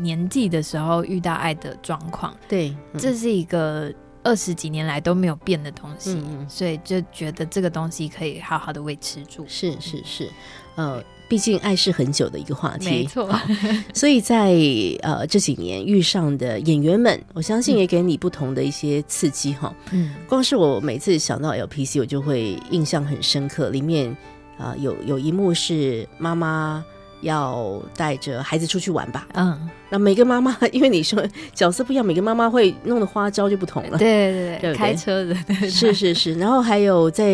[0.00, 6.14] 年纪的时候遇到爱的状况，对，嗯这是一个二十几年来都没有变的东西。
[6.14, 9.44] 嗯嗯所以就觉得这个东西可以好好的维持住。
[9.48, 10.30] 是是是，
[10.76, 13.30] 呃，毕竟爱是很久的一个话题，没错，
[13.94, 14.52] 所以在
[15.00, 19.72] 呃这几年遇上的演员们，我相信也给你不同的一些刺激哈。
[19.92, 24.10] 嗯，光是我每次想到 LPC，我就会印象很深刻，里面
[24.58, 26.84] 啊、呃有有一幕是妈妈
[27.20, 29.28] 要带着孩子出去玩吧。
[29.34, 33.96] 嗯，那每个妈妈，因为你说角色不一样，每个妈妈会弄的花招就不同了。
[33.96, 37.24] 对对对开车的，对是是是，然后还有在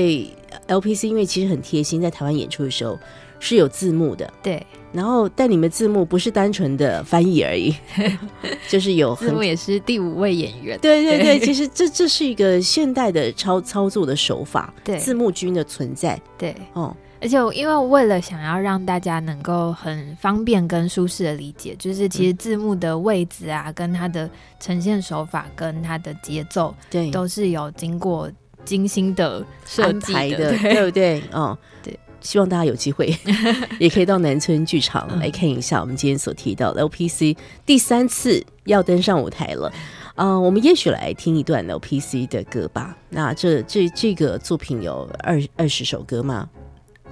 [0.69, 2.99] LPC，因为其实很贴心，在台湾演出的时候，
[3.39, 7.75] 是有字幕的，对，然后但你们字幕不是单纯的翻译而已，
[8.69, 10.79] 就是有很字幕也是第五位演员。
[10.81, 11.47] 对对对，对。
[11.47, 14.99] 其实这这是一个现代的操操作的手法，对。
[14.99, 16.21] 字幕君的存在。
[16.39, 28.31] 对，哦，而且我因为为了想要让大家能够很方便跟舒适的理解，就是其实字幕的位置啊，跟它的呈现手法跟它的节奏对，都是有经过
[28.65, 30.75] 精心的设 安计的，对。
[30.75, 31.23] 对不对？
[31.33, 31.99] 哦，对。
[32.21, 33.15] 希望大家有机会
[33.79, 39.73] 也可以到南村剧场嗯来看一下我们今天所提到的 LPC 第三次要登上舞台了。
[40.17, 42.97] 嗯、我们也许来听一段 LPC 的歌吧。
[43.11, 46.49] 那这这这个作品有二二十首歌吗？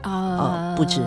[0.02, 1.00] 呃哦不止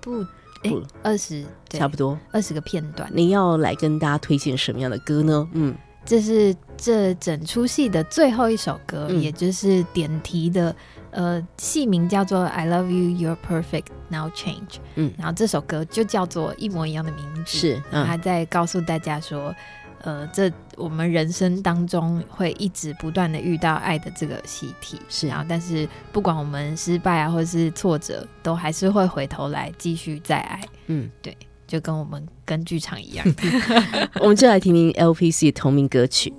[0.00, 0.24] 不
[0.62, 2.16] 不二十差不多。
[2.30, 3.10] 二十个片段。
[3.12, 5.48] 你要来跟大家推荐什么样的歌呢？
[5.52, 5.74] 嗯，
[6.04, 10.74] 这是这整出戏的最后一首歌，嗯也就是点题的，
[11.12, 14.56] 呃，戏名叫做《I Love You, You're Perfect, Now Change》。
[14.96, 19.54] 嗯然后这首歌就叫做一模一样的名字，是嗯他在告诉大家说，
[20.02, 33.26] 呃，这我们人生当中会一直不断的遇到爱的这个习题，是然后但是不管我们失败啊，或者是挫折，都还是会回头来继续再爱，嗯，对就跟我们跟剧场一样。
[34.20, 36.32] 我们就来听听 LPC 的同名歌曲。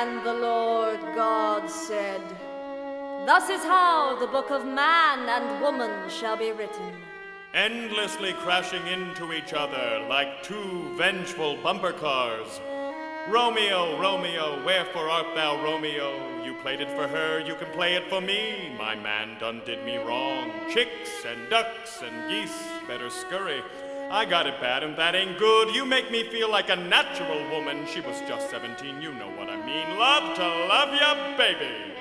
[0.00, 2.22] And the Lord God said,
[3.26, 6.90] Thus is how the book of man and woman shall be written.
[7.52, 12.62] endlessly crashing into each other like two vengeful bumper cars.
[13.28, 16.10] Romeo, Romeo, wherefore art thou Romeo?
[16.46, 18.74] You played it for her, you can play it for me.
[18.78, 20.50] My man done did me wrong.
[20.72, 23.62] Chicks and ducks and geese better scurry.
[24.10, 25.72] I got it bad and that ain't good.
[25.72, 27.86] You make me feel like a natural woman.
[27.86, 29.96] She was just 17, you know what I mean.
[29.96, 31.94] Love to love ya, baby.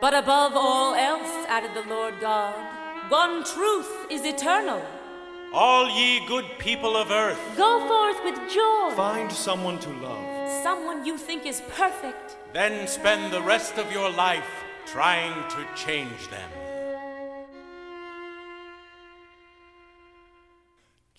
[0.00, 2.56] But above all else, added the Lord God,
[3.08, 4.82] one truth is eternal.
[5.54, 8.90] All ye good people of earth, Go forth with joy.
[8.96, 10.62] find someone to love.
[10.64, 12.36] Someone you think is perfect.
[12.52, 14.50] Then spend the rest of your life
[14.86, 16.50] trying to change them.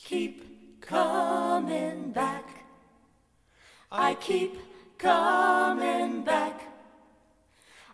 [0.05, 2.65] Keep coming back.
[3.89, 4.57] I keep
[4.97, 6.61] coming back.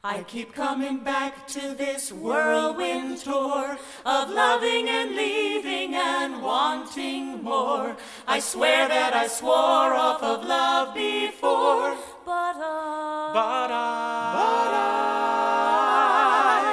[0.03, 7.95] I keep coming back to this whirlwind tour of loving and leaving and wanting more.
[8.27, 11.95] I swear that I swore off of love before,
[12.25, 14.73] but I, But I, but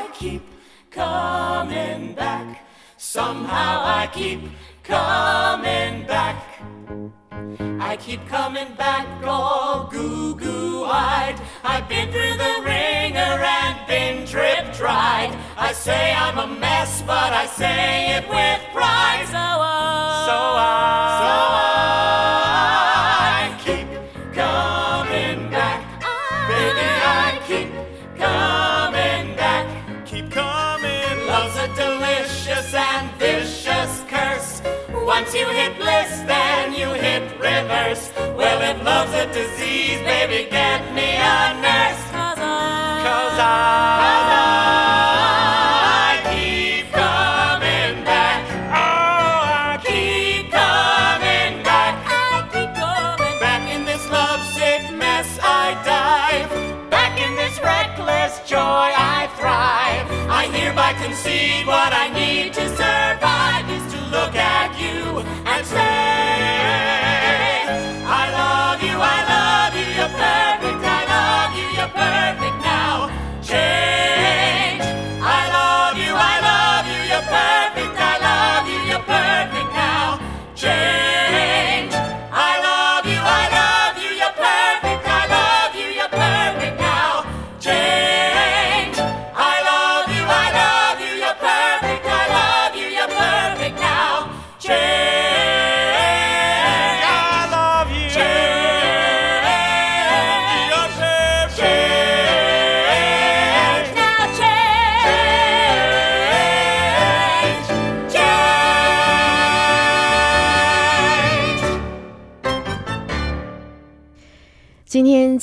[0.07, 0.43] I keep
[0.91, 2.65] coming back.
[2.97, 4.41] Somehow I keep
[4.87, 6.37] coming back.
[7.81, 11.37] I keep coming back all goo goo eyed.
[11.65, 15.37] I've been through the ringer and been drip dried.
[15.57, 19.27] I say I'm a mess, but I say it with pride.
[19.27, 19.86] So so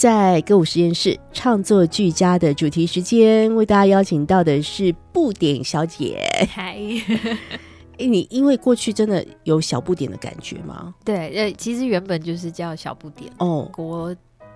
[0.03, 6.21] 在歌舞实验室创作俱佳的主题时间，为大家邀请到的是布点小姐。
[6.49, 6.77] 嗨，
[7.97, 10.93] 哎，你因为过去真的有小不点的感觉吗？
[11.05, 14.13] 对，呃，其实原本就是叫小不点，哦，国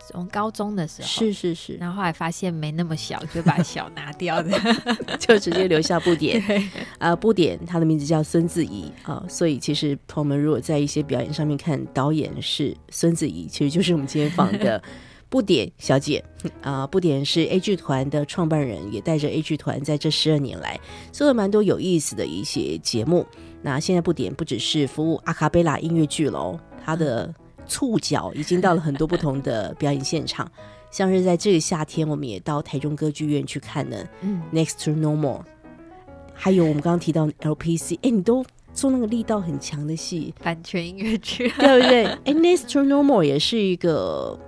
[0.10, 4.52] 从高中的时候是是是，然后后来发现没那么小，就把小拿掉的。
[5.18, 6.44] 就直接留下布点。
[6.46, 6.62] 对，
[6.98, 14.84] 啊，不点他的名字叫孙子怡啊，所以其实朋友们如果在一些表演上面看导演是孙子怡，其实就是我们今天访的
[15.30, 16.24] 不点小姐
[16.62, 16.86] 啊。
[16.88, 20.80] 不点是 A 剧团的创办人，也带着 A 剧团在这十二年来
[21.12, 23.26] 做了蛮多有意思的一些节目。
[23.62, 27.34] 那现在不点不只是服务阿卡贝拉音乐剧喽，他的
[27.68, 30.50] 触角已经到了很多不同的表演现场，
[30.92, 35.42] 像是在这个夏天，我们也到台中歌剧院去看了嗯，Next to Normal，
[36.34, 41.50] 还有我们刚刚提到 LPC，哎，你都做那个力道很强的戏，版权音乐剧。
[41.58, 42.06] 对不对？
[42.06, 44.40] 哎， Next to Normal 也是一个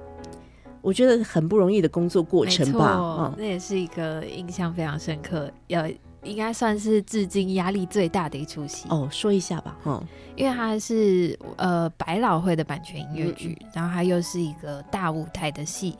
[0.82, 3.34] 我觉得很不容易的工作过程吧？
[3.38, 5.88] 那也是一个印象非常深刻，要
[6.24, 8.88] 应该算是至今压力最大的一出戏。
[8.90, 10.04] 哦，说一下吧，嗯，
[10.36, 15.96] 因为它是呃百老汇的版权音乐剧，然后它又是一个大舞台的戏，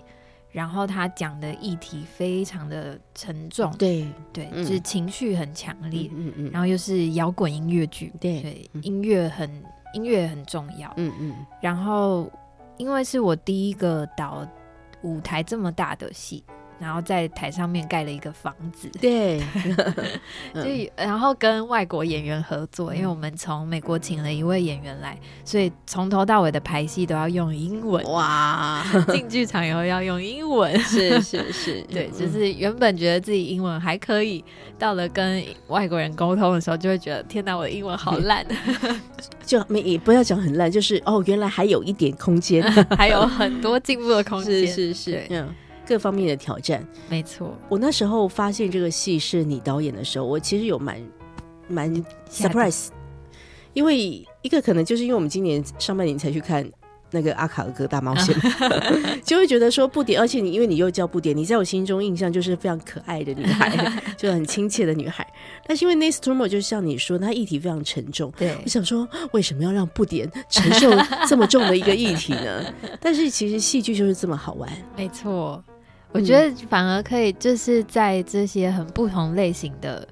[0.52, 4.66] 然后它讲的议题非常的沉重，对，对，嗯。
[4.66, 6.52] 就是情绪很强烈，嗯嗯。
[6.52, 8.84] 然后又是摇滚音乐剧，对对，嗯。
[8.84, 9.50] 音乐很
[9.94, 11.34] 音乐很重要，嗯嗯。
[11.62, 12.30] 然后
[12.76, 14.46] 因为是我第一个导
[15.02, 16.44] 舞台这么大的戏。
[16.80, 19.40] 然后在台上面盖了一个房子，对，
[20.56, 30.78] 就嗯然后跟外国演员合作，因为我们从美国请了一位演员来，所以从头到尾的排戏都要用英文，哇，进剧场以后要用英文。
[30.80, 34.44] 是是是，对，嗯就是原本觉得自己英文还可以，
[34.78, 38.46] 到了跟外国人沟通的时候，就会觉得天哪，我的英文好烂，
[39.46, 42.64] 就没也不要讲很烂，就是哦，原来还有一点空间，
[42.98, 44.66] 还有很多进步的空间。
[44.66, 45.46] 是是是
[45.90, 46.88] 各方面的挑战。
[47.10, 51.02] 没错，我那时候发现这个戏是你导演的时候，我其实有蛮
[51.68, 51.92] 蛮
[52.30, 52.90] surprise，
[53.74, 53.98] 因为
[54.44, 56.64] 一个可能就是因为我们今年上半年才去看
[57.12, 58.36] 那个阿卡尔哥大冒险，
[59.26, 65.26] 就会觉得说布点，而且你因为你又叫布点，你在我心中印象就是非常可爱的女孩， 就很亲切的女孩。
[65.66, 70.92] 但是因为 Next Tomorrow 就像你说，它议题非常沉重，对我想说，为什么要让布点承受
[71.28, 72.64] 这么重的一个议题呢？
[73.02, 75.64] 但是其实戏剧就是这么好玩，没错。
[76.12, 80.08] 我觉得反而可以，就是在这些很不同类型的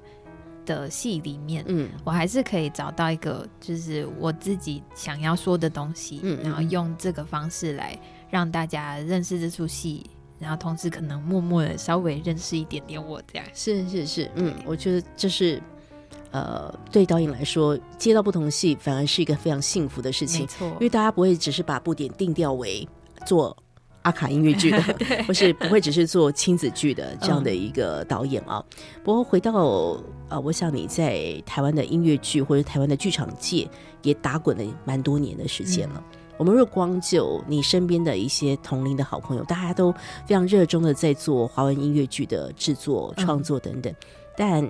[0.64, 1.88] 的戏里面，嗯。
[2.04, 7.98] 我还是可以找到一个就是我自己想要说的东西，嗯嗯然后用这个方式来
[8.30, 10.04] 让大家认识这出戏，
[10.38, 13.46] 然后同时可能默默的稍微认识一点点我这样。
[13.52, 15.60] 是是是，嗯，我觉得这是
[16.30, 17.04] 呃，对。
[17.04, 22.86] 导演来说，接到不同戏反而是一个非常幸福的事情没，错因，为大家不会只是把布点定调为
[23.26, 23.56] 做
[24.08, 24.82] 阿卡音乐剧的，
[25.28, 28.64] 或是不会只是做亲子剧的这样的一个导演啊。
[29.04, 30.00] 不过回到
[30.30, 33.68] 呃，我想你在台湾的音乐剧或者台湾的剧场界
[34.02, 36.02] 也打滚了蛮多年的时间了。
[36.38, 39.92] 我们若光就你身边的一些同龄的好朋友，大家都
[40.24, 43.94] 非常热衷的在做华文音乐剧的制作、嗯创作等等，
[44.36, 44.66] 但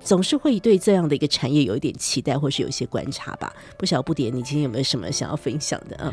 [0.00, 3.52] 总是会对这样的一个产业有一点期待，或是有一些观察吧。
[3.76, 5.96] 不晓得不点，你今天有没有什么想要分享的？
[6.00, 6.12] 嗯，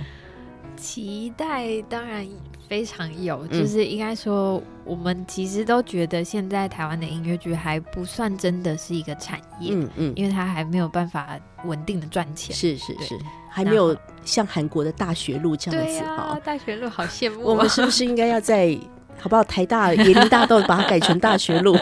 [0.78, 2.25] 期待当然
[2.69, 12.55] 非常有，嗯就是应该说，我们其实都觉得现在台湾的音乐剧还不算真的是一个产业，嗯嗯，因为它还没有办法稳定的赚钱。
[12.55, 13.17] 是是是，
[13.49, 16.39] 还没有像韩国的大学路这样、子哈。
[16.45, 17.43] 大学路好羡慕、啊。
[17.43, 18.78] 我们是不是应该要在
[19.19, 19.43] 好不好？
[19.43, 21.75] 台大椰林大道把它改成大学路？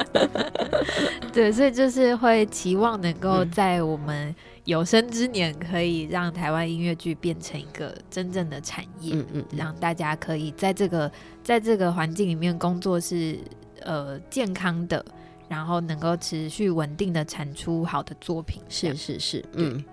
[1.33, 4.33] 对，所以就是会期望能够嗯在我们
[4.65, 11.11] 有生之年，可以让台湾音乐剧变成一个真正的产业，嗯嗯嗯让大家可以在这个
[11.43, 13.39] 在这个环境里面工作是
[13.81, 15.05] 呃健康的，
[15.47, 18.61] 然后能够持续稳定的产出好的作品。
[18.67, 19.83] 是是是，嗯。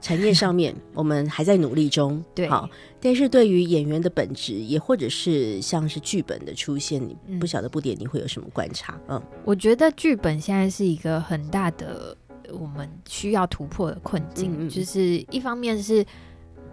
[0.00, 2.24] 产业上面，我们还在努力中。
[2.34, 2.68] 对好，
[3.00, 8.98] 但是对于演员的本质，也或者是像是剧本的出现，你嗯不晓得不点你会有什么观察？
[9.06, 12.16] 嗯我觉得剧本现在是一个很大的
[12.52, 15.00] 我们需要突破的困境，嗯嗯就是
[15.30, 16.04] 一方面是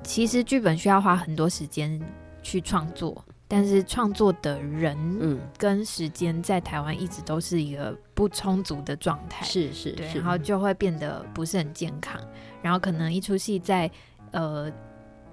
[0.03, 1.99] 其实剧本需要花很多时间
[2.43, 12.19] 去创作，但是创作的人嗯，跟时间在台湾一直都是一个不充足的状态，是是对，是，然后就会变得不是很健康，
[12.61, 13.89] 然后可能一出戏在
[14.31, 14.71] 呃。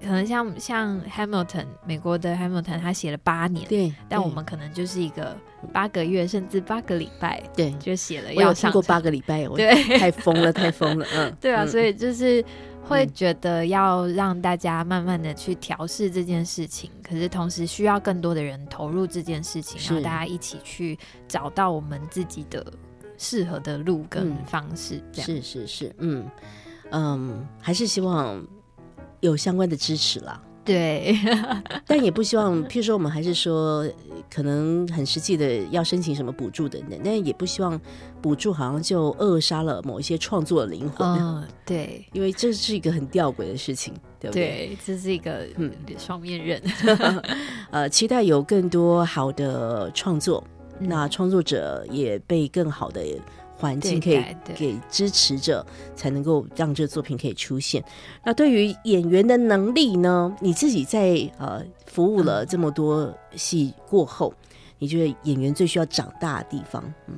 [0.01, 5.37] 可能像像 Hamilton 美国的 Hamilton，他写了八年，对，但我们可能就是一个
[5.73, 9.75] 八个月甚至八个礼拜对，就写了要上场八个礼拜，我对。
[9.99, 11.69] 太疯了，太疯了，嗯， 对啊，嗯。
[11.69, 12.45] 所以就是
[12.83, 22.65] 会嗯觉得要让大家慢慢的去调试这件事情，可是同时需要更多的人投入这件事情，然后大家一起去找到我们自己的
[23.17, 24.37] 适合的路跟嗯。
[24.47, 25.27] 方式，这样。
[25.27, 26.31] 是是是，嗯。
[26.93, 28.47] 嗯，还是希望
[29.21, 30.41] 有相关的支持啦。
[30.65, 31.17] 对，
[31.87, 33.91] 但也不希望， 譬如说，我们还是说，呃
[34.29, 37.81] 可能很实际的要申请什么补助等等，但也不希望
[38.21, 42.05] 补助好像就扼杀了某一些创作的灵魂，嗯，对。
[42.13, 44.43] 因为这是一个很吊诡的事情，对不对？
[44.45, 46.61] 对，这是一个嗯双面刃。
[47.71, 50.43] 呃，期待有更多好的创作，
[50.81, 53.01] 嗯那创作者也被更好的
[53.57, 54.23] 环境可以
[54.55, 57.83] 给支持者，才能够让这作品可以出现。
[58.23, 60.37] 那对于演员的能力呢？
[60.41, 64.33] 你自己在呃服务了嗯这么多戏过后，
[64.79, 66.85] 你觉得演员最需要长大的地方？
[67.07, 67.17] 嗯，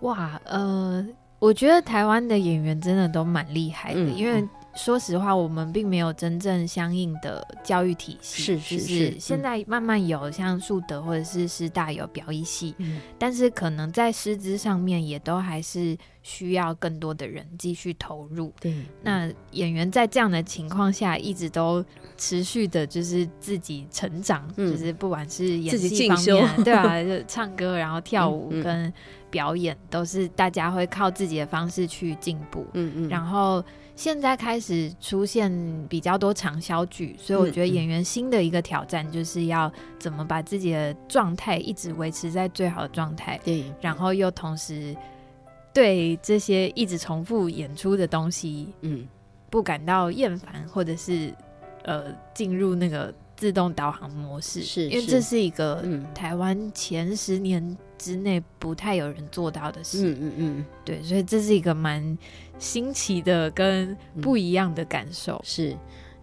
[0.00, 1.04] 哇，呃，
[1.38, 9.42] 我觉得台湾的演员真的都蛮厉害的，嗯因为说实话，我们并没有真正相应的教育体系，是是就是现嗯。
[9.42, 13.00] 在慢慢有像树德或者是师大有表演系，嗯。
[13.18, 18.52] 但是可能在师资上面也都还是需要更多的人继续投入。
[18.60, 21.84] 对，那演员在这样的情况下，一直都
[22.16, 24.70] 持续的，就是自己成长，嗯。
[24.70, 28.92] 就是不管是演自己戏方面，对啊， 就唱歌，然后跳舞跟
[29.30, 32.66] 表演，都是大家会靠自己的方式去进步。
[32.74, 33.64] 嗯嗯，然后
[33.96, 35.50] 现在开始出现
[35.88, 44.96] 比较多长销剧，所以我嗯觉得演员新的一个挑战就是要怎么把自己的状态一直维持在最好的状态，对，然后又同时
[45.72, 49.06] 对这些一直重复演出的东西嗯。
[49.50, 51.34] 不感到厌烦，或者是
[51.82, 56.06] 呃进入那个自动导航模式，是是因为这是一个嗯。
[56.14, 62.16] 台湾前十年之内不太有人做到的事，嗯嗯嗯，对，所以这是一个蛮
[62.58, 65.38] 新奇的跟不一样的感受。
[65.44, 65.76] 是，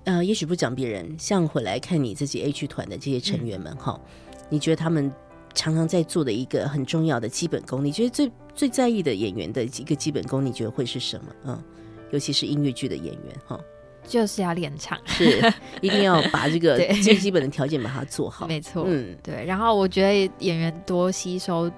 [0.05, 4.01] 呃，也许不讲别人，像回来看你自己剧团的这些成员们哈，
[4.49, 5.13] 你觉得他们
[5.53, 11.35] 常常在做的一个很重要的基本功，你觉得最最在意的演员的一个基本功，你觉得会是什么？
[11.45, 11.63] 嗯，
[12.09, 13.59] 尤其是音乐剧的演员哈，
[14.07, 15.39] 就是要练唱，是
[15.81, 18.47] 一定要把这个最基本的条件把它做好。
[18.47, 19.45] 没错，嗯，对。
[19.45, 21.69] 然后我觉得演员多吸收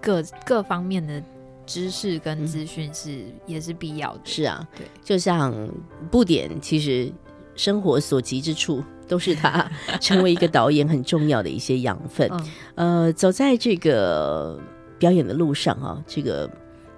[0.00, 1.22] 各各方面的
[1.66, 4.20] 知识跟嗯资讯是、也是必要的。
[4.24, 5.52] 是啊，对，就像
[6.10, 7.12] 布点，其实
[7.54, 9.70] 生活所及之处，都是他
[10.00, 12.28] 成为一个导演很重要的一些养分。
[12.76, 14.58] 嗯，呃，走在这个
[14.98, 16.50] 表演的路上啊，这个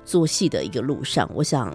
[0.05, 1.74] 做戏的一个路上，我想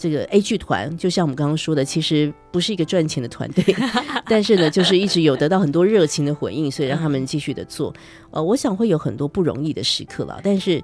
[0.00, 3.62] 这个 A 剧团，就像我们刚刚说的，其实不是一个赚钱的团队，
[4.26, 7.92] 但是呢，就是一直有得到很多热情的回应，所以让他们继续的做。
[8.30, 10.82] 呃，我想会有很多不容易的时刻了，但是。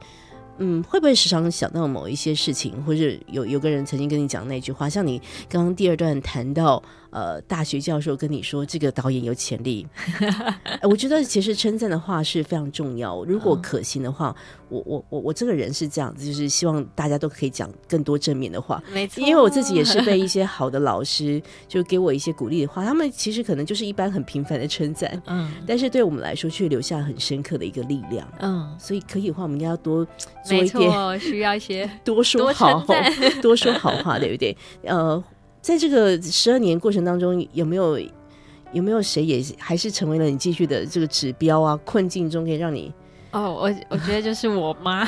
[0.59, 9.87] 嗯，会不会时常想到某一些事情，或者有有个人曾经跟你讲那句话，像你刚刚第二段谈到，呃，大学教授跟你说这个导演有潜力，
[10.65, 13.25] 哎 我觉得其实称赞的话是非常重要。
[13.25, 14.35] 如果嗯可行的话，
[14.69, 18.83] 我我我我这个人是这样子，就是希望大家都可以讲更多正面的话。
[18.93, 28.27] 没错，因为我自己也是被一些好的老师就给我一些鼓励的话，他们其实可能就是一般很平凡的称赞，嗯但是对我们来说却留下很深刻的一个力量。
[28.41, 30.07] 嗯，所以可以的话，我们应该要多
[30.47, 32.85] 做没一点错，需要一些 多说好
[33.43, 34.57] 多说好话，对不对？
[34.85, 35.23] 呃，
[35.61, 37.99] 在这个十二年过程当中，有没有
[38.73, 41.77] 有没有谁也还是成为了你继续的这个指标啊？
[41.85, 42.93] 困境中可以让你
[43.33, 45.07] 哦，我我觉得就是我妈，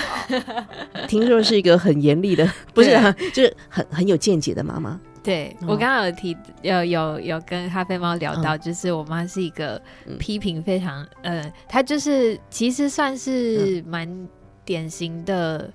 [1.09, 5.01] 听说是一个很严厉的，不是、啊，就是很很有见解的妈妈。
[5.23, 14.29] 对、哦我刚刚有提有有有跟咖啡猫聊到，就是我妈是一个嗯批评非常、呃，她就是其实算嗯是蛮
[14.69, 15.73] 典型的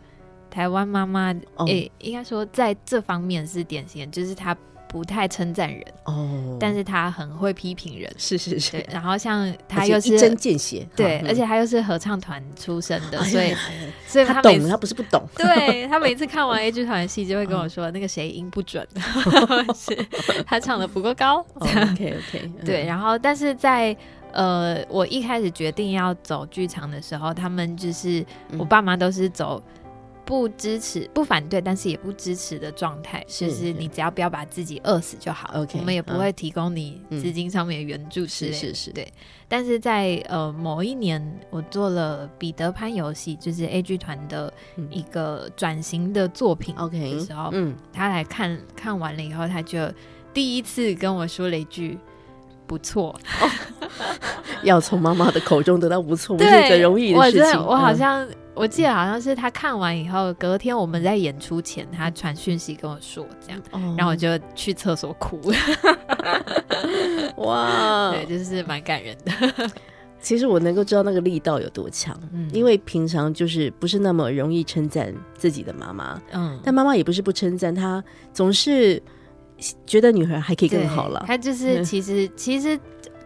[0.51, 1.65] 台湾妈妈，哦。
[1.65, 4.55] 诶、应该说在这方面是典型的，就是她
[4.87, 8.13] 不太称赞人，哦，但是她很会批评人。
[8.15, 15.27] 是是是，，然后像她又是一针是见血，对，哈而且她又是合唱团出身的，所以哎所以她懂，每次他不是不懂。
[15.35, 18.87] 对 她每次看完 A 剧团的戏，就会嗯跟我说、那个谁音不准，
[19.73, 19.97] 是
[20.45, 21.43] 他唱的不够高。
[21.55, 23.97] OK OK，对，然后但是在
[24.33, 28.19] 呃，我一开始决定要走剧场的时候，他们就是、
[28.49, 29.61] 嗯我爸妈都是走
[30.25, 35.49] 不支持、不反对，但是也不支持的状态，就是你只要不要把自己饿死就好。
[35.53, 38.57] OK，我们也不会提供你嗯资金上面的援助之类的。
[38.57, 39.11] 是是是对。
[39.49, 49.91] 但是在呃某一年，我做了彼得潘游戏，就是 A 剧团的嗯一个转型的作品 OK 的时候，嗯，他来看看完了以后，他就
[50.33, 51.99] 第一次跟我说了一句。
[52.65, 53.17] 不错，
[54.63, 57.59] 要从妈妈的口中得到不错，不是对，一个容易的事情。
[57.59, 63.95] 嗯我好像、我记得好像是他看完以后，隔天我们在演出前，他传讯息跟我说这样，哦。
[63.97, 65.39] 然后我就去厕所哭，
[67.37, 69.31] 哇， 对，就是蛮感人的。
[70.19, 72.49] 其实我能够知道那个力道有多强，嗯。
[72.53, 78.01] 因为平常就是不是那么容易称赞自己的妈妈，嗯，但妈妈也不是不称赞，她
[78.33, 79.01] 总是
[79.85, 81.83] 觉得女孩还可以更好了，他就是嗯。
[81.83, 82.79] 其实其实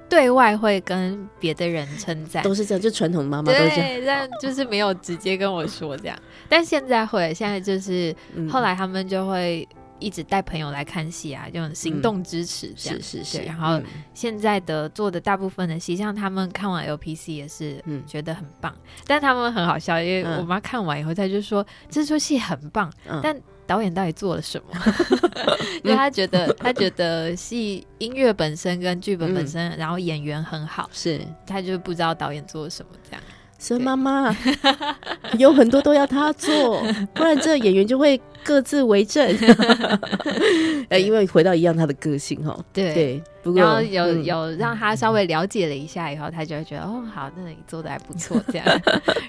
[0.10, 3.76] 对外会跟别的人称赞，都是这样，就传统妈妈都是这样。
[3.76, 6.18] 对，但就是没有直接跟我说这样。
[6.48, 8.50] 但现在会，现在就是嗯。
[8.50, 9.68] 后来他们就会
[10.00, 13.02] 一直带朋友来看戏啊，这种行动支持这样。
[13.02, 18.04] 是是是，然后嗯现在的做的大部分的戏，像他们看完 LPC 也是嗯。
[18.08, 18.74] 觉得很棒，
[19.06, 20.38] 但他们很好笑，因为嗯。
[20.40, 23.20] 我妈看完以后，她就说这出戏很棒，嗯。
[23.22, 23.36] 但
[23.68, 24.94] 导演到底做了什么？
[25.84, 33.22] 因为他觉得他觉得戏音乐本身跟剧本本嗯身，然后演员很好，是，他就不知道导演做了什么这样。
[33.60, 34.36] 所以妈妈
[35.40, 36.82] 有很多都要他做，
[37.14, 39.26] 不然这演员就会各自为政。
[40.90, 42.94] 呃，因为回到一样他的个性哈，对。
[42.94, 44.24] 对，不过然后有、嗯。
[44.24, 48.66] 有让他稍微了解了一下以后，他就会觉得哦，好，那你做的还不错这样。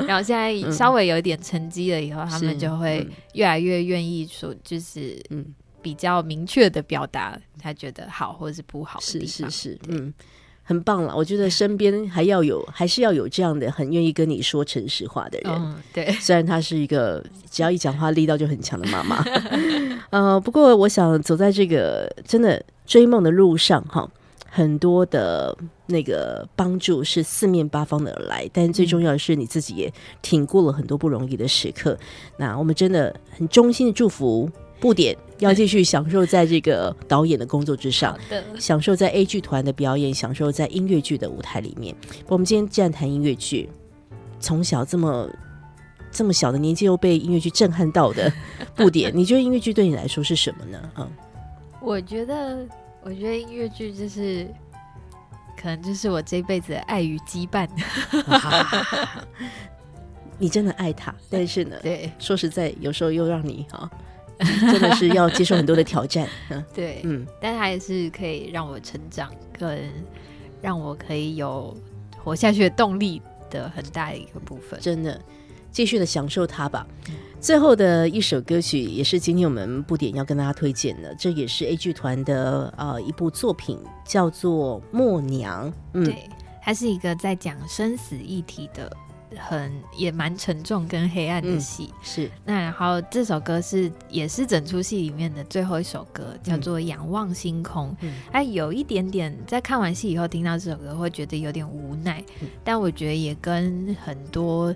[0.06, 5.44] 然后现在稍微有一点成绩了以后，他们就会嗯越来越愿意说，就是嗯。
[5.80, 9.48] 比较明确的表达他觉得好或者是不好的是地方。
[9.48, 10.12] 是是，嗯，
[10.68, 11.16] 很棒了。
[11.16, 15.50] 我觉得身边还要有， 还是要有这样的很愿意跟你说诚实话的人。
[15.50, 19.24] 嗯，对， 虽然她是一个只要一讲话力道就很强的妈妈，
[20.10, 24.06] 呃，不过我想走在这个真的追梦的路上哈，
[24.50, 25.56] 很多的
[25.86, 29.90] 那个帮助是四面八方的而来，但最重要的是你自己也
[30.20, 31.98] 挺过了很多不容易的时刻。
[32.36, 34.50] 那我们真的很衷心的祝福
[34.80, 38.18] 布点要继续享受在这个导演的工作之上
[38.58, 41.94] 享受在 A 剧团的表演，享受在音乐剧的舞台里面。
[42.26, 43.68] 我们今天既然谈音乐剧，
[44.40, 45.28] 从小这么
[46.10, 48.32] 这么小的年纪又被音乐剧震撼到的
[48.76, 50.90] 布点，你觉得音乐剧对你来说是什么呢？
[50.96, 51.10] 嗯，
[51.80, 52.66] 我觉得，
[53.02, 54.46] 我觉得音乐剧就是。
[55.60, 57.68] 可能就是我这辈子的爱与羁绊，
[60.38, 63.90] 你真的爱他，但是呢，对说实在，有时候又让你哈、
[64.38, 66.28] 真的是要接受很多的挑战。
[66.50, 69.90] 嗯对，嗯，但它也是可以让我成长，跟
[70.60, 71.76] 让我可以有
[72.22, 73.20] 活下去的动力
[73.50, 74.78] 的很大的一个部分。
[74.80, 75.20] 真的
[75.70, 76.86] 继续的享受它吧。
[77.40, 85.70] 最后的一首歌曲也是今天我们布点要跟大家推荐的，这也是 A 剧团的呃一部作品，叫做《默娘》。
[85.92, 86.28] 嗯，对，
[86.60, 88.90] 它是一个在讲生死议题的，
[89.36, 91.92] 很也蛮沉重跟黑暗的嗯戏。
[92.02, 92.30] 是。
[92.44, 96.60] 那然后这首歌是也是整出戏里面的最后一首歌，叫嗯。
[96.60, 97.90] 做《仰望星空》。
[98.00, 98.14] 嗯。
[98.32, 102.48] 它有一点点在看完戏以后听到这首歌会觉得有点无奈，嗯。
[102.64, 104.74] 但我觉得也跟很多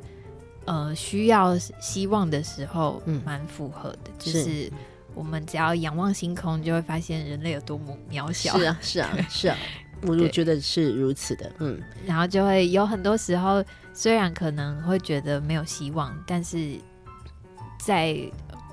[0.64, 3.22] 呃需要希望的时候嗯。
[3.24, 4.42] 蛮符合的，就是。
[4.42, 4.72] 是
[5.14, 8.56] 我们只要仰望星空，就会发现人类有多么渺小。
[8.58, 9.56] 是啊，是啊，是啊，
[10.08, 11.52] 我我觉得是如此的。
[11.58, 13.62] 嗯，然后就会有很多时候，
[13.94, 16.76] 虽然可能会觉得没有希望，但是
[17.78, 18.16] 在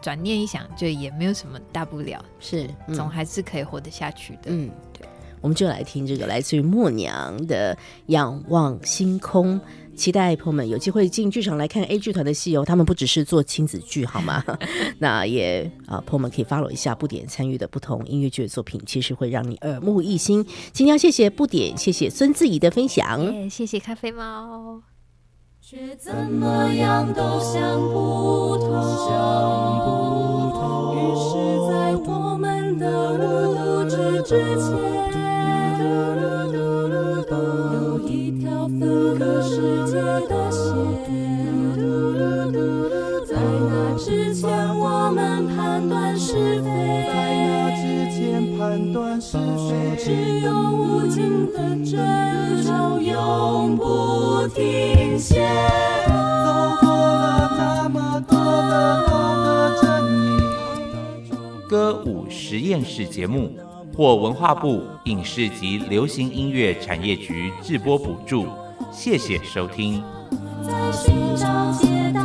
[0.02, 4.44] 转念一想，就也没有什么大不了，是，嗯总还是可以活得下去的。
[4.46, 5.08] 嗯，对，
[5.42, 7.76] 我们就来听这个来自于默娘的
[8.08, 9.60] 《仰望星空》。
[9.96, 14.42] 期待朋友们有机会进剧场来看 A 剧团的戏哦，他们不只是做亲子剧好吗？
[14.98, 20.42] 那也啊、朋友们可以 follow 一下不点参与的不同音乐剧的作品，其实会让你耳目一新。
[20.72, 23.22] 今天要谢谢不点，谢谢孙自怡的分享。
[23.34, 24.82] 耶谢谢咖啡猫。
[25.72, 28.74] 却怎么样都想不通。
[30.96, 31.38] 于是，
[31.70, 34.66] 在我们的路之之前，
[37.72, 38.80] 有一条分
[39.20, 40.60] 割世界的线。
[43.28, 46.66] 在那之前，我们判断是非。
[47.14, 47.14] 在
[47.46, 52.00] 那之前判断是非，只有无尽的争吵，
[53.30, 55.46] 永不停歇。
[56.08, 56.12] 走
[56.82, 59.12] 过了那么多的多
[59.44, 59.48] 的
[59.82, 60.42] 争议。
[61.68, 63.52] 歌舞实验室节目
[63.96, 68.48] 获文化部影视及流行音乐产业局制播补助，
[68.92, 70.04] 谢谢收听。
[70.66, 72.19] 在寻找解答，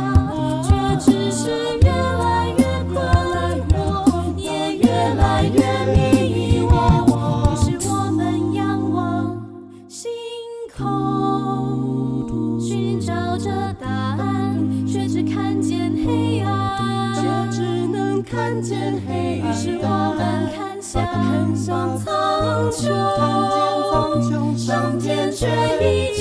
[21.15, 25.47] 看向苍穹，上天却
[25.81, 26.15] 依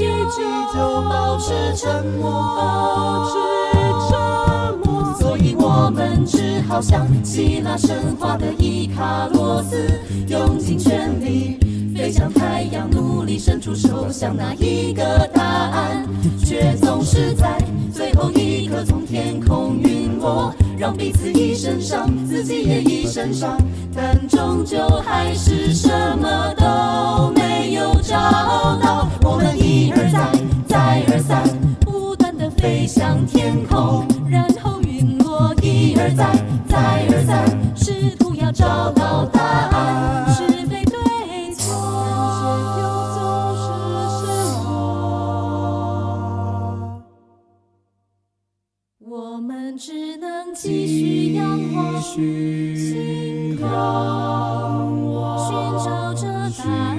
[0.74, 3.32] 旧保持沉默，保持
[4.09, 4.12] 沉
[4.84, 5.14] 默。
[5.18, 11.59] 所以我们只好像希腊神话的伊卡洛斯，用尽全力
[11.97, 16.07] 飞向太阳，努力伸出手想那一个答案，
[16.45, 17.59] 却总是在
[17.92, 23.57] 最后一刻从天空陨落，让彼此一身伤，自己也一身伤，
[23.95, 28.16] 但终究还是什么都没有找
[28.83, 29.09] 到。
[29.22, 30.31] 我们一而再，
[30.66, 31.43] 再而三，
[31.81, 36.27] 不断的飞向天空，然后陨落，一而再，
[36.68, 37.47] 再而三，
[37.77, 40.34] 试图要找到答案，
[50.65, 51.45] 继续仰
[51.75, 53.69] 望星空，
[55.39, 55.53] 寻
[55.85, 56.23] 找着
[56.57, 56.99] 答案，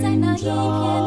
[0.00, 1.05] 在那一片黑